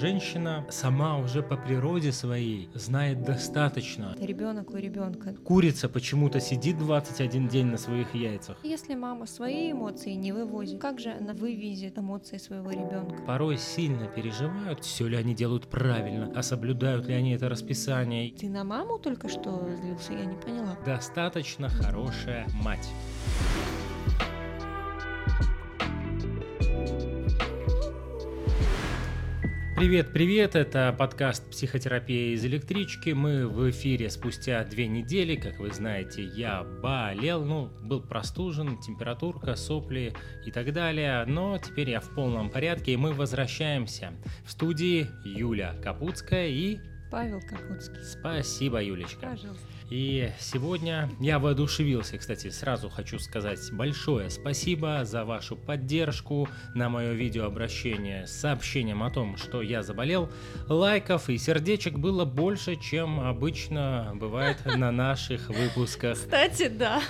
Женщина 0.00 0.64
сама 0.70 1.18
уже 1.18 1.42
по 1.42 1.56
природе 1.56 2.10
своей 2.10 2.68
знает 2.74 3.22
достаточно. 3.22 4.16
Ребенок 4.20 4.70
у 4.70 4.76
ребенка. 4.76 5.34
Курица 5.44 5.88
почему-то 5.88 6.40
сидит 6.40 6.78
21 6.78 7.48
день 7.48 7.66
на 7.66 7.78
своих 7.78 8.14
яйцах. 8.14 8.56
Если 8.64 8.94
мама 8.94 9.26
свои 9.26 9.72
эмоции 9.72 10.12
не 10.12 10.32
вывозит, 10.32 10.80
как 10.80 10.98
же 10.98 11.10
она 11.10 11.32
вывезет 11.32 11.98
эмоции 11.98 12.38
своего 12.38 12.70
ребенка? 12.70 13.22
Порой 13.26 13.56
сильно 13.56 14.06
переживают, 14.06 14.84
все 14.84 15.06
ли 15.06 15.16
они 15.16 15.34
делают 15.34 15.68
правильно, 15.68 16.32
а 16.34 16.42
соблюдают 16.42 17.06
ли 17.06 17.14
они 17.14 17.32
это 17.32 17.48
расписание. 17.48 18.32
Ты 18.32 18.48
на 18.48 18.64
маму 18.64 18.98
только 18.98 19.28
что 19.28 19.68
злился, 19.80 20.12
я 20.12 20.24
не 20.24 20.36
поняла. 20.36 20.76
Достаточно 20.84 21.68
хорошая 21.68 22.46
мать. 22.52 22.88
Привет, 29.84 30.14
привет, 30.14 30.56
это 30.56 30.96
подкаст 30.98 31.50
«Психотерапия 31.50 32.32
из 32.32 32.42
электрички». 32.46 33.10
Мы 33.10 33.46
в 33.46 33.68
эфире 33.68 34.08
спустя 34.08 34.64
две 34.64 34.86
недели, 34.86 35.36
как 35.36 35.58
вы 35.58 35.70
знаете, 35.72 36.24
я 36.24 36.64
болел, 36.64 37.44
ну, 37.44 37.68
был 37.82 38.00
простужен, 38.00 38.78
температурка, 38.80 39.56
сопли 39.56 40.14
и 40.46 40.50
так 40.50 40.72
далее, 40.72 41.26
но 41.26 41.58
теперь 41.58 41.90
я 41.90 42.00
в 42.00 42.08
полном 42.14 42.48
порядке, 42.48 42.94
и 42.94 42.96
мы 42.96 43.12
возвращаемся. 43.12 44.14
В 44.46 44.52
студии 44.52 45.06
Юля 45.22 45.74
Капутская 45.82 46.48
и... 46.48 46.78
Павел 47.10 47.42
Капутский. 47.42 48.02
Спасибо, 48.04 48.82
Юлечка. 48.82 49.26
Пожалуйста. 49.32 49.66
И 49.94 50.32
сегодня 50.40 51.08
я 51.20 51.38
воодушевился, 51.38 52.18
кстати, 52.18 52.50
сразу 52.50 52.90
хочу 52.90 53.20
сказать 53.20 53.60
большое 53.70 54.28
спасибо 54.28 55.04
за 55.04 55.24
вашу 55.24 55.54
поддержку 55.54 56.48
на 56.74 56.88
мое 56.88 57.12
видеообращение 57.12 58.26
с 58.26 58.32
сообщением 58.32 59.04
о 59.04 59.10
том, 59.12 59.36
что 59.36 59.62
я 59.62 59.84
заболел. 59.84 60.32
Лайков 60.68 61.30
и 61.30 61.38
сердечек 61.38 61.96
было 61.96 62.24
больше, 62.24 62.74
чем 62.74 63.20
обычно 63.20 64.10
бывает 64.16 64.56
на 64.64 64.90
наших 64.90 65.48
выпусках. 65.48 66.14
Кстати, 66.14 66.66
да. 66.66 67.00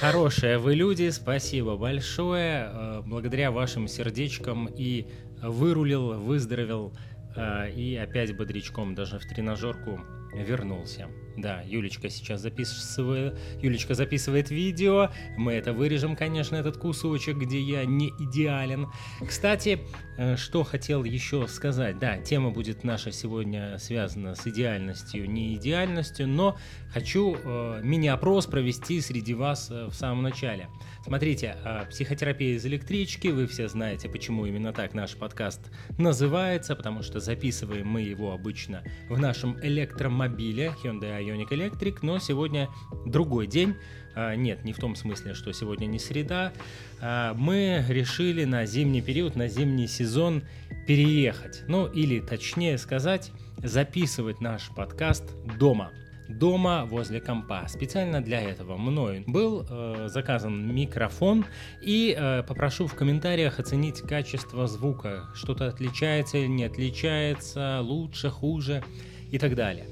Хорошие 0.00 0.56
вы 0.56 0.74
люди, 0.74 1.10
спасибо 1.10 1.76
большое. 1.76 2.70
Э, 2.72 3.02
благодаря 3.04 3.50
вашим 3.50 3.86
сердечкам 3.86 4.70
и 4.74 5.06
вырулил, 5.42 6.14
выздоровел 6.18 6.94
э, 7.36 7.72
и 7.72 7.94
опять 7.94 8.34
бодрячком 8.34 8.94
даже 8.94 9.18
в 9.18 9.26
тренажерку 9.26 10.00
вернулся. 10.34 11.10
Да, 11.36 11.62
Юлечка 11.62 12.10
сейчас 12.10 12.42
записывает, 12.42 13.38
Юлечка 13.62 13.94
записывает 13.94 14.50
видео. 14.50 15.10
Мы 15.36 15.52
это 15.52 15.72
вырежем, 15.72 16.16
конечно, 16.16 16.56
этот 16.56 16.76
кусочек, 16.76 17.36
где 17.36 17.60
я 17.60 17.84
не 17.84 18.10
идеален. 18.18 18.88
Кстати, 19.26 19.80
э, 20.18 20.36
что 20.36 20.62
хотел 20.62 21.04
еще 21.04 21.48
сказать. 21.48 21.98
Да, 21.98 22.18
тема 22.18 22.50
будет 22.50 22.84
наша 22.84 23.12
сегодня 23.12 23.78
связана 23.78 24.34
с 24.34 24.46
идеальностью, 24.46 25.30
не 25.30 25.54
идеальностью, 25.54 26.28
но 26.28 26.58
хочу 26.92 27.36
э, 27.36 27.80
мини-опрос 27.82 28.46
провести 28.46 29.00
среди 29.00 29.34
вас 29.34 29.70
э, 29.70 29.86
в 29.86 29.94
самом 29.94 30.22
начале. 30.22 30.68
Смотрите, 31.04 31.56
э, 31.64 31.86
психотерапия 31.90 32.56
из 32.56 32.66
электрички, 32.66 33.28
вы 33.28 33.46
все 33.46 33.68
знаете, 33.68 34.08
почему 34.08 34.46
именно 34.46 34.72
так 34.72 34.94
наш 34.94 35.16
подкаст 35.16 35.60
называется, 35.98 36.76
потому 36.76 37.02
что 37.02 37.18
записываем 37.20 37.88
мы 37.88 38.02
его 38.02 38.32
обычно 38.32 38.82
в 39.08 39.18
нашем 39.18 39.58
электромобиле 39.62 40.74
Hyundai 40.82 41.21
Ioniq 41.22 41.48
Electric, 41.48 41.98
но 42.02 42.18
сегодня 42.18 42.68
другой 43.06 43.46
день. 43.46 43.74
А, 44.14 44.34
нет, 44.34 44.64
не 44.64 44.72
в 44.72 44.78
том 44.78 44.94
смысле, 44.96 45.34
что 45.34 45.52
сегодня 45.52 45.86
не 45.86 45.98
среда. 45.98 46.52
А, 47.00 47.34
мы 47.34 47.84
решили 47.88 48.44
на 48.44 48.66
зимний 48.66 49.02
период, 49.02 49.36
на 49.36 49.48
зимний 49.48 49.86
сезон 49.86 50.42
переехать. 50.86 51.62
Ну, 51.68 51.86
или 51.86 52.20
точнее 52.20 52.78
сказать, 52.78 53.30
записывать 53.58 54.40
наш 54.40 54.68
подкаст 54.74 55.24
дома 55.58 55.92
дома 56.28 56.86
возле 56.86 57.20
компа. 57.20 57.66
Специально 57.68 58.20
для 58.20 58.40
этого 58.40 58.76
мною 58.76 59.24
был 59.26 59.66
э, 59.68 60.08
заказан 60.08 60.74
микрофон 60.74 61.44
и 61.80 62.16
э, 62.16 62.42
попрошу 62.42 62.86
в 62.86 62.94
комментариях 62.94 63.58
оценить 63.58 64.00
качество 64.00 64.66
звука. 64.66 65.28
Что-то 65.34 65.68
отличается 65.68 66.38
или 66.38 66.46
не 66.46 66.64
отличается, 66.64 67.80
лучше, 67.82 68.30
хуже 68.30 68.82
и 69.30 69.38
так 69.38 69.54
далее. 69.54 69.86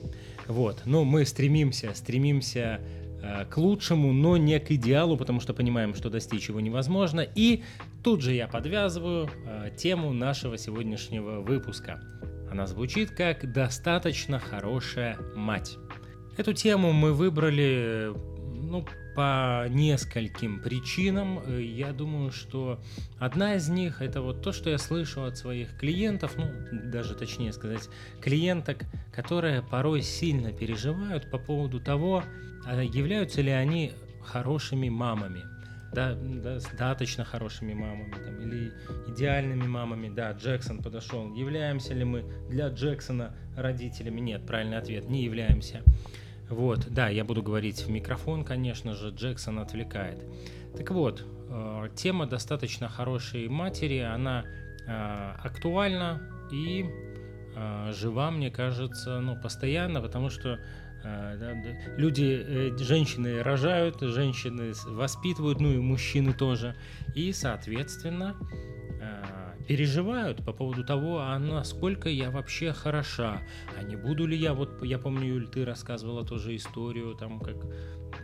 Вот. 0.51 0.83
Но 0.85 1.05
мы 1.05 1.25
стремимся, 1.25 1.93
стремимся 1.95 2.81
э, 3.23 3.45
к 3.45 3.57
лучшему, 3.57 4.13
но 4.13 4.37
не 4.37 4.59
к 4.59 4.73
идеалу, 4.73 5.17
потому 5.17 5.39
что 5.39 5.55
понимаем, 5.55 5.95
что 5.95 6.11
достичь 6.11 6.49
его 6.49 6.61
невозможно. 6.61 7.21
И 7.21 7.63
тут 8.03 8.21
же 8.21 8.35
я 8.35 8.49
подвязываю 8.49 9.31
э, 9.47 9.71
тему 9.77 10.13
нашего 10.13 10.59
сегодняшнего 10.59 11.41
выпуска. 11.41 12.01
Она 12.51 12.67
звучит 12.67 13.13
как 13.13 13.53
«достаточно 13.53 14.41
хорошая 14.41 15.17
мать». 15.37 15.77
Эту 16.37 16.53
тему 16.53 16.93
мы 16.93 17.13
выбрали 17.13 18.13
ну, 18.53 18.85
по 19.15 19.67
нескольким 19.69 20.61
причинам. 20.61 21.41
Э, 21.45 21.63
я 21.63 21.93
думаю, 21.93 22.31
что 22.33 22.81
одна 23.19 23.55
из 23.57 23.69
них 23.69 24.03
это 24.03 24.23
вот 24.23 24.43
то, 24.43 24.53
что 24.53 24.71
я 24.71 24.79
слышу 24.79 25.25
от 25.25 25.37
своих 25.37 25.77
клиентов, 25.77 26.37
ну, 26.37 26.51
даже 26.91 27.15
точнее 27.15 27.53
сказать, 27.53 27.89
клиенток, 28.21 28.85
которые 29.13 29.63
порой 29.63 30.03
сильно 30.03 30.53
переживают 30.53 31.31
по 31.31 31.39
поводу 31.39 31.81
того, 31.81 32.25
а 32.67 32.83
являются 32.83 33.41
ли 33.41 33.51
они 33.51 33.93
хорошими 34.23 34.89
мамами. 34.89 35.43
Да, 35.93 36.15
достаточно 36.15 37.25
хорошими 37.25 37.75
мамами 37.75 38.13
там, 38.13 38.41
или 38.41 38.73
идеальными 39.09 39.67
мамами. 39.67 40.09
Да, 40.09 40.31
Джексон 40.33 40.83
подошел. 40.83 41.35
Являемся 41.35 41.95
ли 41.95 42.05
мы 42.05 42.25
для 42.49 42.69
Джексона 42.69 43.35
родителями? 43.57 44.21
Нет, 44.21 44.47
правильный 44.47 44.79
ответ, 44.79 45.09
не 45.09 45.25
являемся. 45.25 45.83
Вот, 46.51 46.89
да, 46.91 47.09
я 47.09 47.25
буду 47.25 47.45
говорить 47.45 47.81
в 47.83 47.91
микрофон, 47.91 48.45
конечно 48.45 48.95
же, 48.95 49.11
Джексон 49.11 49.61
отвлекает. 49.61 50.19
Так 50.77 50.91
вот, 50.91 51.25
э, 51.49 51.89
тема 51.95 52.27
достаточно 52.27 52.89
хорошей 52.89 53.49
матери, 53.49 53.99
она 53.99 54.45
э, 54.87 55.33
актуальна 55.45 56.21
и 56.51 56.87
э, 57.55 57.93
жива, 57.93 58.33
мне 58.33 58.51
кажется, 58.51 59.21
ну, 59.21 59.41
постоянно, 59.41 60.03
потому 60.03 60.29
что 60.29 60.59
люди, 61.97 62.77
женщины 62.77 63.43
рожают, 63.43 64.03
женщины 64.03 64.75
воспитывают, 64.87 65.59
ну 65.59 65.73
и 65.73 65.79
мужчины 65.79 66.35
тоже, 66.35 66.77
и, 67.15 67.33
соответственно, 67.33 68.37
переживают 69.69 70.45
по 70.45 70.53
поводу 70.53 70.85
того, 70.85 71.21
а 71.21 71.39
насколько 71.39 72.09
я 72.09 72.31
вообще 72.31 72.73
хороша, 72.73 73.43
а 73.79 73.83
не 73.83 73.97
буду 73.97 74.27
ли 74.27 74.37
я, 74.37 74.55
вот 74.55 74.83
я 74.85 74.99
помню, 74.99 75.27
Юль, 75.27 75.49
ты 75.49 75.65
рассказывала 75.65 76.25
тоже 76.25 76.57
историю, 76.57 77.15
там, 77.15 77.41
как 77.41 77.57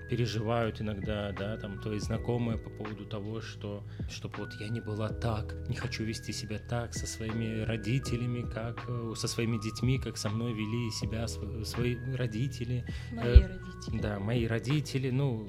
переживают 0.08 0.80
иногда, 0.80 1.32
да, 1.32 1.56
там, 1.56 1.80
твои 1.80 1.98
знакомые 1.98 2.58
по 2.58 2.70
поводу 2.70 3.04
того, 3.06 3.40
что, 3.40 3.82
чтобы 4.08 4.34
вот 4.38 4.50
я 4.60 4.68
не 4.68 4.80
была 4.80 5.08
так, 5.08 5.54
не 5.68 5.76
хочу 5.76 6.04
вести 6.04 6.32
себя 6.32 6.58
так 6.58 6.94
со 6.94 7.06
своими 7.06 7.62
родителями, 7.62 8.42
как 8.42 8.84
э, 8.88 9.12
со 9.16 9.28
своими 9.28 9.58
детьми, 9.58 9.98
как 9.98 10.16
со 10.16 10.28
мной 10.28 10.52
вели 10.52 10.90
себя 10.90 11.26
свои 11.28 11.96
родители. 12.14 12.84
Мои 13.12 13.40
э, 13.40 13.46
родители. 13.46 14.00
Да, 14.00 14.18
мои 14.18 14.46
родители, 14.46 15.10
ну, 15.10 15.48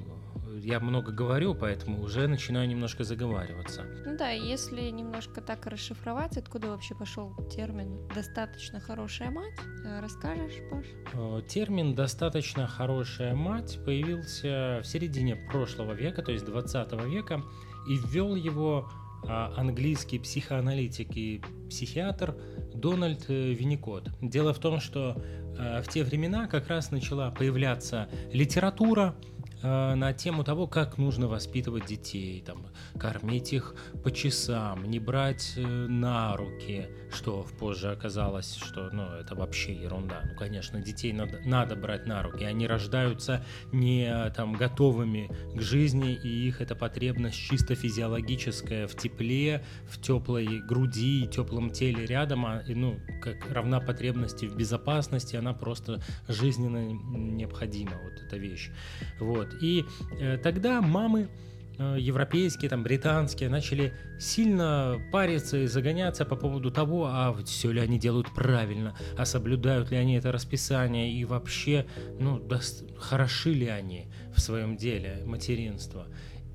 я 0.63 0.79
много 0.79 1.11
говорю, 1.11 1.55
поэтому 1.55 2.01
уже 2.01 2.27
начинаю 2.27 2.67
немножко 2.67 3.03
заговариваться. 3.03 3.83
Ну 4.05 4.17
да, 4.17 4.29
если 4.29 4.89
немножко 4.89 5.41
так 5.41 5.65
расшифровать, 5.67 6.37
откуда 6.37 6.69
вообще 6.69 6.95
пошел 6.95 7.33
термин 7.49 8.07
«достаточно 8.13 8.79
хорошая 8.79 9.31
мать», 9.31 9.53
э, 9.85 9.99
расскажешь, 9.99 10.55
Паш? 10.71 10.85
Э, 11.13 11.41
термин 11.47 11.95
«достаточно 11.95 12.67
хорошая 12.67 13.35
мать» 13.35 13.79
появился 13.85 14.81
в 14.83 14.87
середине 14.87 15.35
прошлого 15.35 15.93
века, 15.93 16.21
то 16.21 16.31
есть 16.31 16.45
20 16.45 16.93
века, 17.05 17.43
и 17.87 17.97
ввел 17.97 18.35
его 18.35 18.89
а, 19.27 19.53
английский 19.57 20.19
психоаналитик 20.19 21.15
и 21.15 21.41
психиатр 21.69 22.35
Дональд 22.73 23.25
э, 23.29 23.53
Винникот. 23.53 24.09
Дело 24.21 24.53
в 24.53 24.59
том, 24.59 24.79
что 24.79 25.21
в 25.57 25.89
те 25.89 26.03
времена 26.03 26.45
как 26.45 26.67
раз 26.67 26.91
начала 26.91 27.31
появляться 27.31 28.07
литература, 28.31 29.15
на 29.63 30.13
тему 30.13 30.43
того, 30.43 30.67
как 30.67 30.97
нужно 30.97 31.27
воспитывать 31.27 31.85
детей, 31.85 32.43
там, 32.45 32.67
кормить 32.99 33.53
их 33.53 33.75
по 34.03 34.11
часам, 34.11 34.85
не 34.85 34.99
брать 34.99 35.53
э, 35.55 35.61
на 35.61 36.35
руки, 36.35 36.87
что 37.11 37.45
позже 37.59 37.91
оказалось, 37.91 38.55
что 38.55 38.89
ну, 38.91 39.03
это 39.03 39.35
вообще 39.35 39.73
ерунда. 39.73 40.21
Ну, 40.25 40.35
конечно, 40.35 40.81
детей 40.81 41.13
надо, 41.13 41.41
надо 41.45 41.75
брать 41.75 42.05
на 42.05 42.21
руки, 42.21 42.43
они 42.43 42.67
рождаются 42.67 43.43
не 43.71 44.29
там, 44.35 44.53
готовыми 44.53 45.29
к 45.55 45.61
жизни, 45.61 46.13
и 46.13 46.47
их 46.47 46.61
эта 46.61 46.75
потребность 46.75 47.37
чисто 47.37 47.75
физиологическая 47.75 48.87
в 48.87 48.95
тепле, 48.95 49.63
в 49.89 50.01
теплой 50.01 50.59
груди 50.59 51.23
и 51.23 51.27
теплом 51.27 51.71
теле 51.71 52.05
рядом, 52.05 52.45
а, 52.45 52.63
ну, 52.67 52.99
как 53.21 53.51
равна 53.51 53.79
потребности 53.79 54.45
в 54.45 54.55
безопасности, 54.55 55.35
она 55.35 55.53
просто 55.53 56.01
жизненно 56.27 56.87
необходима, 56.87 57.93
вот 58.03 58.21
эта 58.25 58.37
вещь. 58.37 58.71
Вот. 59.19 59.46
Вот. 59.47 59.61
И 59.61 59.85
э, 60.19 60.37
тогда 60.37 60.81
мамы 60.81 61.29
э, 61.77 61.97
европейские, 61.99 62.69
там, 62.69 62.83
британские, 62.83 63.49
начали 63.49 63.93
сильно 64.19 64.99
париться 65.11 65.57
и 65.57 65.67
загоняться 65.67 66.25
по 66.25 66.35
поводу 66.35 66.71
того, 66.71 67.07
а 67.07 67.35
все 67.45 67.71
ли 67.71 67.79
они 67.79 67.99
делают 67.99 68.33
правильно, 68.33 68.95
а 69.17 69.25
соблюдают 69.25 69.91
ли 69.91 69.97
они 69.97 70.15
это 70.15 70.31
расписание 70.31 71.11
и 71.11 71.25
вообще, 71.25 71.85
ну, 72.19 72.39
да, 72.39 72.59
хороши 72.97 73.53
ли 73.53 73.67
они 73.67 74.07
в 74.35 74.39
своем 74.39 74.77
деле 74.77 75.23
материнства. 75.25 76.07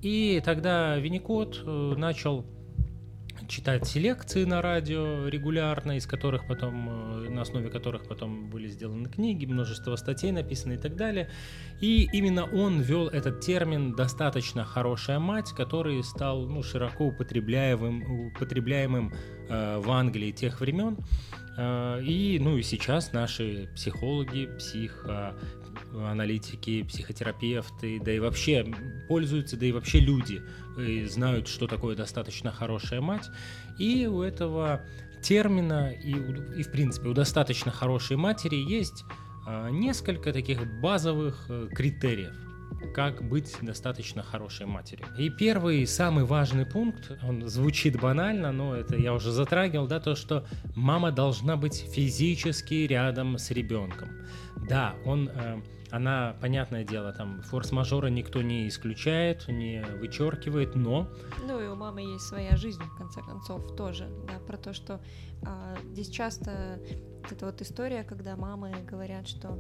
И 0.03 0.43
тогда 0.45 0.97
Винникот 0.99 1.63
э, 1.65 1.95
начал 1.97 2.45
читать 3.53 3.95
лекции 3.97 4.45
на 4.45 4.63
радио 4.63 5.29
регулярно, 5.29 5.99
из 5.99 6.07
которых 6.07 6.47
потом, 6.47 6.89
э, 6.89 7.29
на 7.29 7.43
основе 7.43 7.69
которых 7.69 8.09
потом 8.09 8.49
были 8.49 8.67
сделаны 8.67 9.11
книги, 9.11 9.45
множество 9.45 9.95
статей 9.97 10.33
написано 10.33 10.73
и 10.73 10.79
так 10.79 10.97
далее. 10.97 11.29
И 11.81 12.09
именно 12.15 12.45
он 12.45 12.81
ввел 12.81 13.09
этот 13.09 13.41
термин 13.41 13.93
«достаточно 13.93 14.65
хорошая 14.65 15.19
мать», 15.19 15.51
который 15.51 16.03
стал 16.03 16.47
ну, 16.47 16.63
широко 16.63 17.09
употребляемым, 17.09 18.29
употребляемым 18.29 19.13
э, 19.51 19.79
в 19.79 19.91
Англии 19.91 20.33
тех 20.33 20.61
времен. 20.61 20.97
Э, 21.59 22.01
и, 22.03 22.39
ну 22.39 22.57
и 22.57 22.63
сейчас 22.63 23.13
наши 23.13 23.69
психологи, 23.75 24.49
психо, 24.57 25.35
аналитики, 25.95 26.83
психотерапевты, 26.83 28.01
да 28.01 28.13
и 28.13 28.19
вообще 28.19 28.67
пользуются, 29.09 29.57
да 29.57 29.67
и 29.67 29.73
вообще 29.73 30.01
люди 30.01 30.43
и 30.79 31.05
знают, 31.07 31.49
что 31.49 31.67
такое 31.67 31.97
достаточно 31.97 32.51
хорошая 32.51 33.01
мать. 33.01 33.29
И 33.79 34.07
у 34.07 34.23
этого 34.23 34.83
термина 35.23 35.93
и, 35.93 36.13
и 36.59 36.63
в 36.63 36.71
принципе 36.71 37.09
у 37.09 37.15
достаточно 37.15 37.71
хорошей 37.71 38.17
матери 38.17 38.57
есть 38.57 39.05
э, 39.47 39.69
несколько 39.71 40.33
таких 40.33 40.67
базовых 40.81 41.47
э, 41.49 41.69
критериев 41.73 42.35
как 42.95 43.23
быть 43.23 43.57
достаточно 43.63 44.23
хорошей 44.23 44.67
матерью. 44.67 45.07
И 45.17 45.31
первый, 45.31 45.87
самый 45.87 46.25
важный 46.25 46.67
пункт, 46.67 47.13
он 47.23 47.49
звучит 47.49 48.01
банально, 48.01 48.53
но 48.53 48.75
это 48.75 48.97
я 48.97 49.15
уже 49.15 49.31
затрагивал, 49.31 49.87
да, 49.87 50.01
то, 50.01 50.15
что 50.15 50.45
мама 50.75 51.13
должна 51.13 51.57
быть 51.57 51.87
физически 51.95 52.87
рядом 52.87 53.39
с 53.39 53.51
ребенком. 53.51 54.09
Да, 54.69 54.95
он 55.05 55.29
э, 55.29 55.61
она, 55.93 56.35
понятное 56.41 56.85
дело, 56.85 57.13
там 57.13 57.43
форс-мажора 57.43 58.09
никто 58.09 58.41
не 58.41 58.67
исключает, 58.67 59.47
не 59.49 59.85
вычеркивает, 60.01 60.75
но... 60.75 61.07
Ну 61.47 61.61
и 61.61 61.67
у 61.69 61.77
мамы 61.77 62.01
есть 62.01 62.25
своя 62.25 62.57
жизнь, 62.57 62.83
в 62.83 62.97
конце 62.97 63.21
концов, 63.21 63.77
тоже, 63.77 64.09
да, 64.27 64.39
про 64.39 64.57
то, 64.57 64.73
что 64.73 65.01
а, 65.45 65.77
здесь 65.93 66.09
часто 66.09 66.81
эта 67.31 67.47
вот 67.47 67.61
история, 67.61 68.05
когда 68.05 68.37
мамы 68.37 68.73
говорят, 68.91 69.29
что 69.29 69.59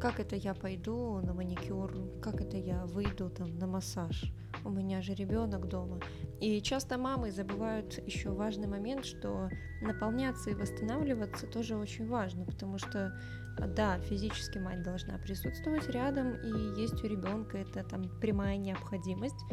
как 0.00 0.20
это 0.20 0.36
я 0.36 0.54
пойду 0.54 1.20
на 1.20 1.34
маникюр, 1.34 1.92
как 2.22 2.40
это 2.40 2.56
я 2.56 2.84
выйду 2.86 3.30
там 3.30 3.58
на 3.58 3.66
массаж, 3.66 4.32
у 4.64 4.70
меня 4.70 5.02
же 5.02 5.14
ребенок 5.14 5.68
дома. 5.68 6.00
И 6.40 6.60
часто 6.62 6.96
мамы 6.98 7.30
забывают 7.30 8.06
еще 8.06 8.30
важный 8.30 8.66
момент, 8.66 9.04
что 9.04 9.50
наполняться 9.82 10.50
и 10.50 10.54
восстанавливаться 10.54 11.46
тоже 11.46 11.76
очень 11.76 12.06
важно, 12.06 12.44
потому 12.44 12.78
что 12.78 13.18
да, 13.66 13.98
физически 13.98 14.58
мать 14.58 14.82
должна 14.82 15.18
присутствовать 15.18 15.88
рядом, 15.88 16.34
и 16.34 16.80
есть 16.80 17.02
у 17.04 17.06
ребенка 17.06 17.58
это 17.58 17.84
там 17.84 18.08
прямая 18.20 18.56
необходимость, 18.56 19.44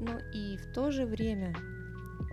но 0.00 0.18
и 0.32 0.56
в 0.56 0.72
то 0.72 0.90
же 0.90 1.06
время 1.06 1.54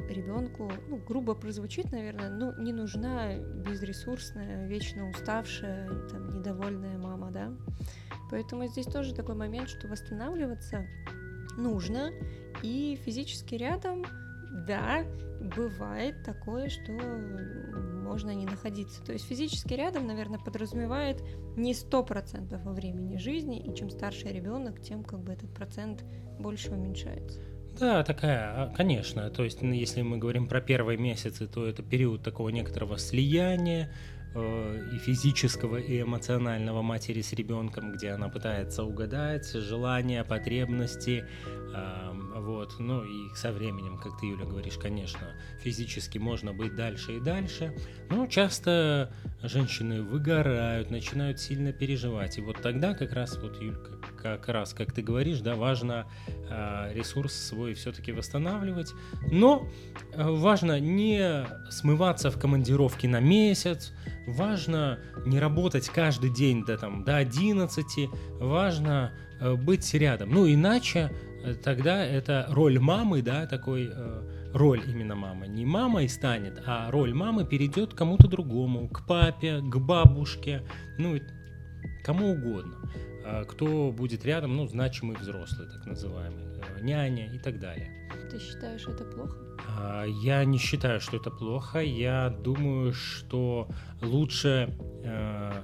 ребенку, 0.10 0.72
ну, 0.90 0.98
грубо 0.98 1.36
прозвучит, 1.36 1.92
наверное, 1.92 2.30
ну, 2.30 2.54
не 2.62 2.74
нужна 2.74 3.36
безресурсная, 3.38 4.68
вечно 4.68 5.10
уставшая, 5.10 5.88
там, 6.10 6.30
недовольная 6.30 6.98
мама, 6.98 7.32
да. 7.32 7.54
Поэтому 8.30 8.68
здесь 8.68 8.86
тоже 8.86 9.14
такой 9.14 9.36
момент, 9.36 9.70
что 9.70 9.88
восстанавливаться 9.88 10.88
нужно, 11.58 12.12
и 12.64 13.00
физически 13.04 13.56
рядом, 13.56 14.06
да, 14.68 15.04
бывает 15.56 16.24
такое, 16.24 16.70
что 16.70 16.92
можно 18.12 18.32
не 18.32 18.46
находиться. 18.46 19.02
То 19.04 19.14
есть 19.14 19.26
физически 19.26 19.74
рядом, 19.74 20.06
наверное, 20.06 20.38
подразумевает 20.38 21.24
не 21.56 21.74
сто 21.74 22.04
процентов 22.04 22.62
во 22.66 22.74
времени 22.74 23.16
жизни, 23.16 23.58
и 23.58 23.74
чем 23.74 23.90
старше 23.90 24.28
ребенок, 24.28 24.82
тем 24.82 25.06
как 25.06 25.22
бы 25.24 25.32
этот 25.32 25.54
процент 25.54 26.04
больше 26.38 26.72
уменьшается. 26.72 27.40
Да, 27.80 28.04
такая, 28.04 28.64
а, 28.64 28.74
конечно. 28.76 29.30
То 29.30 29.46
есть, 29.46 29.62
ну, 29.62 29.72
если 29.72 30.02
мы 30.02 30.18
говорим 30.18 30.50
про 30.50 30.60
первые 30.60 30.98
месяцы, 30.98 31.48
то 31.48 31.66
это 31.66 31.84
период 31.84 32.22
такого 32.22 32.50
некоторого 32.50 32.98
слияния, 32.98 33.94
и 34.34 34.98
физического, 34.98 35.78
и 35.78 36.02
эмоционального 36.02 36.82
матери 36.82 37.22
с 37.22 37.34
ребенком, 37.34 37.92
где 37.92 38.12
она 38.12 38.30
пытается 38.30 38.84
угадать 38.84 39.52
желания, 39.52 40.24
потребности, 40.24 41.26
вот, 42.36 42.76
ну 42.80 43.04
и 43.04 43.36
со 43.36 43.52
временем, 43.52 43.98
как 43.98 44.20
ты, 44.20 44.28
Юля, 44.28 44.46
говоришь, 44.46 44.78
конечно, 44.78 45.20
физически 45.62 46.18
можно 46.18 46.54
быть 46.54 46.76
дальше 46.76 47.18
и 47.18 47.20
дальше, 47.20 47.76
но 48.10 48.26
часто 48.28 49.14
женщины 49.44 50.02
выгорают, 50.02 50.92
начинают 50.92 51.40
сильно 51.40 51.74
переживать, 51.74 52.38
и 52.38 52.42
вот 52.42 52.62
тогда 52.62 52.94
как 52.94 53.14
раз, 53.14 53.38
вот, 53.38 53.62
Юлька, 53.62 53.98
как 54.22 54.48
раз, 54.48 54.74
как 54.74 54.92
ты 54.92 55.02
говоришь, 55.02 55.40
да, 55.40 55.56
важно 55.56 56.06
э, 56.50 56.94
ресурс 56.94 57.34
свой 57.34 57.74
все-таки 57.74 58.12
восстанавливать, 58.12 58.94
но 59.32 59.68
э, 60.14 60.24
важно 60.24 60.80
не 60.80 61.46
смываться 61.70 62.30
в 62.30 62.40
командировке 62.40 63.08
на 63.08 63.20
месяц, 63.20 63.94
важно 64.28 65.00
не 65.26 65.40
работать 65.40 65.90
каждый 65.90 66.32
день 66.32 66.64
до, 66.66 66.78
там, 66.78 67.04
до 67.04 67.18
11, 67.18 68.10
важно 68.40 69.12
э, 69.40 69.56
быть 69.56 69.92
рядом. 69.94 70.30
Ну, 70.30 70.48
иначе 70.48 71.12
э, 71.44 71.56
тогда 71.56 72.06
это 72.06 72.46
роль 72.50 72.80
мамы, 72.80 73.22
да, 73.22 73.48
такой 73.48 73.92
роль 74.54 74.84
именно 74.88 75.16
мамы. 75.16 75.48
Не 75.48 75.66
мамой 75.66 76.10
станет, 76.10 76.62
а 76.66 76.92
роль 76.92 77.14
мамы 77.14 77.46
перейдет 77.46 77.94
кому-то 77.94 78.28
другому, 78.28 78.88
к 78.90 79.06
папе, 79.08 79.60
к 79.62 79.78
бабушке, 79.78 80.62
ну, 80.98 81.18
кому 82.04 82.32
угодно. 82.32 82.78
А 83.26 83.46
кто 83.46 83.92
будет 83.92 84.26
рядом, 84.26 84.56
ну, 84.56 84.68
значимый 84.68 85.16
взрослый, 85.18 85.68
так 85.68 85.86
называемый, 85.86 86.44
э, 86.78 86.82
няня 86.82 87.34
и 87.34 87.40
так 87.40 87.60
далее. 87.60 88.10
Ты 88.30 88.40
считаешь 88.40 88.88
это 88.88 89.06
плохо? 89.06 89.38
А, 89.78 90.06
я 90.06 90.44
не 90.46 90.58
считаю, 90.58 91.00
что 91.00 91.18
это 91.18 91.32
плохо. 91.32 91.80
Я 91.80 92.30
думаю, 92.30 92.94
что 92.94 93.68
лучше 94.02 94.74
э, 95.04 95.64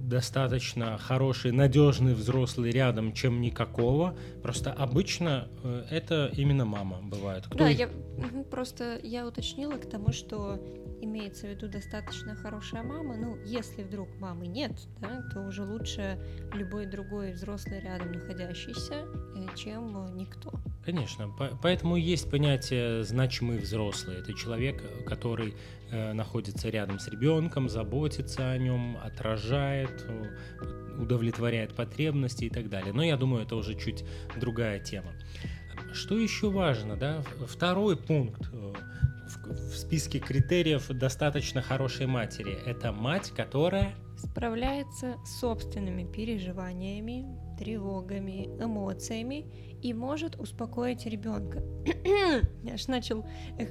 достаточно 0.00 0.98
хороший, 0.98 1.52
надежный 1.52 2.14
взрослый 2.14 2.70
рядом, 2.70 3.12
чем 3.12 3.40
никакого. 3.40 4.16
Просто 4.42 4.72
обычно 4.72 5.48
э, 5.62 5.84
это 5.90 6.30
именно 6.36 6.64
мама 6.64 7.00
бывает. 7.02 7.46
Кто... 7.46 7.58
Да, 7.58 7.68
я 7.68 7.88
просто 8.50 8.98
я 9.02 9.26
уточнила 9.26 9.76
к 9.76 9.88
тому, 9.88 10.12
что 10.12 10.60
имеется 11.00 11.46
в 11.46 11.50
виду 11.50 11.68
достаточно 11.68 12.34
хорошая 12.34 12.82
мама. 12.82 13.16
Ну, 13.16 13.36
если 13.44 13.82
вдруг 13.82 14.08
мамы 14.18 14.46
нет, 14.46 14.72
да, 15.00 15.22
то 15.32 15.40
уже 15.42 15.64
лучше 15.64 16.18
любой 16.52 16.86
другой 16.86 17.32
взрослый 17.32 17.80
рядом 17.80 18.12
находящийся, 18.12 19.04
э, 19.36 19.56
чем 19.56 20.16
никто. 20.16 20.52
Конечно, 20.84 21.30
поэтому 21.62 21.96
есть 21.96 22.30
понятие 22.30 23.04
значимый 23.04 23.58
взрослый. 23.58 24.18
Это 24.18 24.34
человек, 24.34 24.82
который 25.06 25.54
э, 25.90 26.12
находится 26.12 26.68
рядом 26.68 26.98
с 26.98 27.08
ребенком, 27.08 27.68
заботится 27.68 28.50
о 28.50 28.58
нем, 28.58 28.98
отражает, 29.02 30.06
удовлетворяет 30.98 31.74
потребности 31.74 32.44
и 32.44 32.50
так 32.50 32.68
далее. 32.68 32.92
Но 32.92 33.02
я 33.02 33.16
думаю, 33.16 33.44
это 33.44 33.56
уже 33.56 33.74
чуть 33.74 34.04
другая 34.36 34.78
тема. 34.78 35.12
Что 35.92 36.18
еще 36.18 36.50
важно, 36.50 36.96
да? 36.96 37.22
Второй 37.46 37.96
пункт 37.96 38.50
в 39.46 39.76
списке 39.76 40.18
критериев 40.18 40.88
достаточно 40.88 41.62
хорошей 41.62 42.06
матери. 42.06 42.56
Это 42.66 42.92
мать, 42.92 43.30
которая 43.30 43.94
справляется 44.16 45.16
с 45.24 45.40
собственными 45.40 46.04
переживаниями, 46.10 47.26
тревогами, 47.58 48.46
эмоциями 48.62 49.46
и 49.82 49.92
может 49.92 50.36
успокоить 50.36 51.06
ребенка. 51.06 51.62
Аж 52.72 52.86
начал 52.88 53.24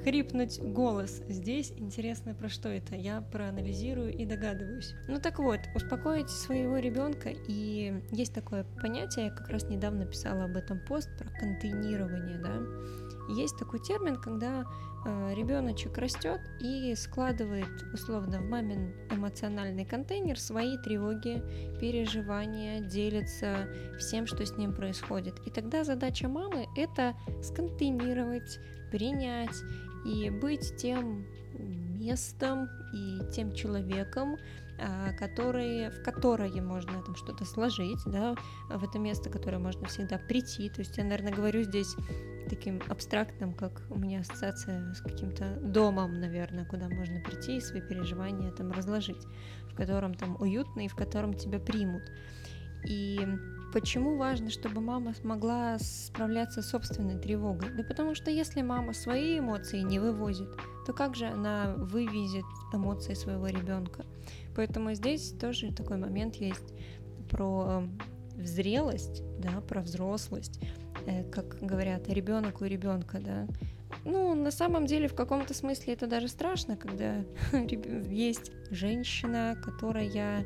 хрипнуть 0.03 0.59
голос. 0.61 1.21
Здесь 1.27 1.71
интересно, 1.71 2.33
про 2.33 2.49
что 2.49 2.69
это. 2.69 2.95
Я 2.95 3.21
проанализирую 3.21 4.13
и 4.13 4.25
догадываюсь. 4.25 4.93
Ну 5.07 5.19
так 5.19 5.39
вот, 5.39 5.59
успокоить 5.75 6.29
своего 6.29 6.77
ребенка. 6.77 7.29
И 7.47 8.01
есть 8.11 8.33
такое 8.33 8.63
понятие, 8.81 9.25
я 9.25 9.31
как 9.31 9.49
раз 9.49 9.63
недавно 9.63 10.05
писала 10.05 10.45
об 10.45 10.55
этом 10.55 10.79
пост 10.85 11.09
про 11.17 11.29
контейнирование, 11.39 12.37
да. 12.37 13.02
Есть 13.29 13.57
такой 13.57 13.79
термин, 13.79 14.17
когда 14.17 14.65
э, 15.05 15.33
ребеночек 15.33 15.97
растет 15.97 16.41
и 16.59 16.93
складывает 16.95 17.69
условно 17.93 18.39
в 18.39 18.49
мамин 18.49 18.93
эмоциональный 19.11 19.85
контейнер 19.85 20.39
свои 20.39 20.77
тревоги, 20.77 21.41
переживания, 21.79 22.81
делится 22.81 23.67
всем, 23.97 24.27
что 24.27 24.45
с 24.45 24.57
ним 24.57 24.73
происходит. 24.73 25.35
И 25.45 25.49
тогда 25.49 25.83
задача 25.83 26.27
мамы 26.27 26.67
это 26.75 27.15
сконтейнировать, 27.41 28.59
принять 28.91 29.55
и 30.05 30.29
быть 30.29 30.75
тем 30.77 31.25
местом 32.03 32.67
и 32.93 33.19
тем 33.31 33.53
человеком, 33.53 34.37
а, 34.79 35.13
который, 35.13 35.89
в 35.89 36.03
которое 36.03 36.61
можно 36.61 37.01
там 37.03 37.15
что-то 37.15 37.45
сложить, 37.45 37.99
да, 38.05 38.35
в 38.69 38.83
это 38.83 38.99
место, 38.99 39.29
которое 39.29 39.59
можно 39.59 39.87
всегда 39.87 40.17
прийти. 40.17 40.69
То 40.69 40.79
есть 40.79 40.97
я, 40.97 41.03
наверное, 41.03 41.33
говорю 41.33 41.63
здесь 41.63 41.95
таким 42.49 42.81
абстрактным, 42.89 43.53
как 43.53 43.81
у 43.89 43.97
меня 43.97 44.21
ассоциация 44.21 44.93
с 44.93 45.01
каким-то 45.01 45.57
домом, 45.61 46.19
наверное, 46.19 46.65
куда 46.65 46.89
можно 46.89 47.19
прийти 47.21 47.57
и 47.57 47.61
свои 47.61 47.81
переживания 47.81 48.51
там 48.51 48.71
разложить, 48.71 49.25
в 49.71 49.75
котором 49.75 50.13
там 50.15 50.37
уютно 50.39 50.81
и 50.81 50.87
в 50.87 50.95
котором 50.95 51.33
тебя 51.33 51.59
примут. 51.59 52.03
И 52.85 53.19
почему 53.73 54.17
важно, 54.17 54.49
чтобы 54.49 54.81
мама 54.81 55.13
смогла 55.13 55.77
справляться 55.79 56.61
с 56.61 56.69
собственной 56.69 57.19
тревогой? 57.19 57.69
Да 57.75 57.83
потому 57.83 58.15
что 58.15 58.29
если 58.29 58.61
мама 58.61 58.93
свои 58.93 59.39
эмоции 59.39 59.79
не 59.79 59.99
вывозит, 59.99 60.49
то 60.85 60.93
как 60.93 61.15
же 61.15 61.27
она 61.27 61.73
вывезет 61.77 62.45
эмоции 62.73 63.13
своего 63.13 63.47
ребенка? 63.47 64.05
Поэтому 64.55 64.93
здесь 64.93 65.31
тоже 65.39 65.71
такой 65.71 65.97
момент 65.97 66.35
есть 66.35 66.73
про 67.29 67.83
зрелость, 68.37 69.23
да, 69.39 69.61
про 69.61 69.81
взрослость, 69.81 70.59
э, 71.05 71.23
как 71.29 71.57
говорят, 71.61 72.09
ребенок 72.09 72.61
у 72.61 72.65
ребенка, 72.65 73.19
да. 73.19 73.47
Ну, 74.05 74.33
на 74.35 74.51
самом 74.51 74.85
деле, 74.85 75.07
в 75.07 75.15
каком-то 75.15 75.53
смысле 75.53 75.93
это 75.93 76.07
даже 76.07 76.27
страшно, 76.27 76.75
когда 76.75 77.23
есть 78.09 78.51
женщина, 78.71 79.55
которая 79.63 80.45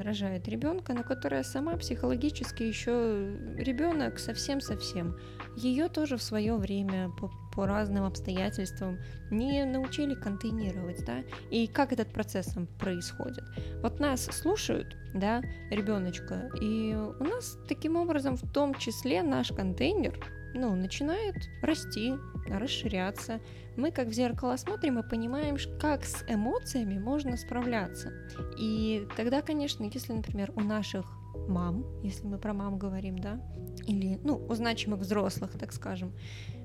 рожает 0.00 0.48
ребенка, 0.48 0.94
но 0.94 1.02
которая 1.02 1.42
сама 1.42 1.76
психологически 1.76 2.62
еще 2.62 3.36
ребенок 3.56 4.18
совсем-совсем. 4.18 5.16
Ее 5.58 5.88
тоже 5.88 6.16
в 6.16 6.22
свое 6.22 6.54
время 6.54 7.10
по, 7.18 7.32
по 7.52 7.66
разным 7.66 8.04
обстоятельствам 8.04 8.98
не 9.32 9.64
научили 9.64 10.14
контейнировать, 10.14 11.04
да, 11.04 11.24
и 11.50 11.66
как 11.66 11.92
этот 11.92 12.12
процесс 12.12 12.46
там 12.46 12.68
происходит. 12.78 13.42
Вот 13.82 13.98
нас 13.98 14.24
слушают, 14.26 14.96
да, 15.14 15.42
ребеночка, 15.70 16.48
и 16.60 16.94
у 16.94 17.24
нас 17.24 17.58
таким 17.68 17.96
образом 17.96 18.36
в 18.36 18.52
том 18.52 18.72
числе 18.74 19.24
наш 19.24 19.48
контейнер 19.48 20.16
ну, 20.54 20.76
начинает 20.76 21.34
расти, 21.60 22.14
расширяться. 22.46 23.40
Мы 23.76 23.90
как 23.90 24.06
в 24.06 24.12
зеркало 24.12 24.56
смотрим 24.56 25.00
и 25.00 25.08
понимаем, 25.08 25.56
как 25.80 26.04
с 26.04 26.24
эмоциями 26.28 26.98
можно 26.98 27.36
справляться. 27.36 28.12
И 28.56 29.08
тогда, 29.16 29.42
конечно, 29.42 29.82
если, 29.82 30.12
например, 30.12 30.52
у 30.54 30.60
наших 30.60 31.17
мам, 31.48 31.84
если 32.02 32.26
мы 32.26 32.38
про 32.38 32.52
мам 32.52 32.78
говорим, 32.78 33.18
да, 33.18 33.40
или, 33.86 34.20
ну, 34.24 34.44
у 34.48 34.54
значимых 34.54 35.00
взрослых, 35.00 35.52
так 35.58 35.72
скажем, 35.72 36.12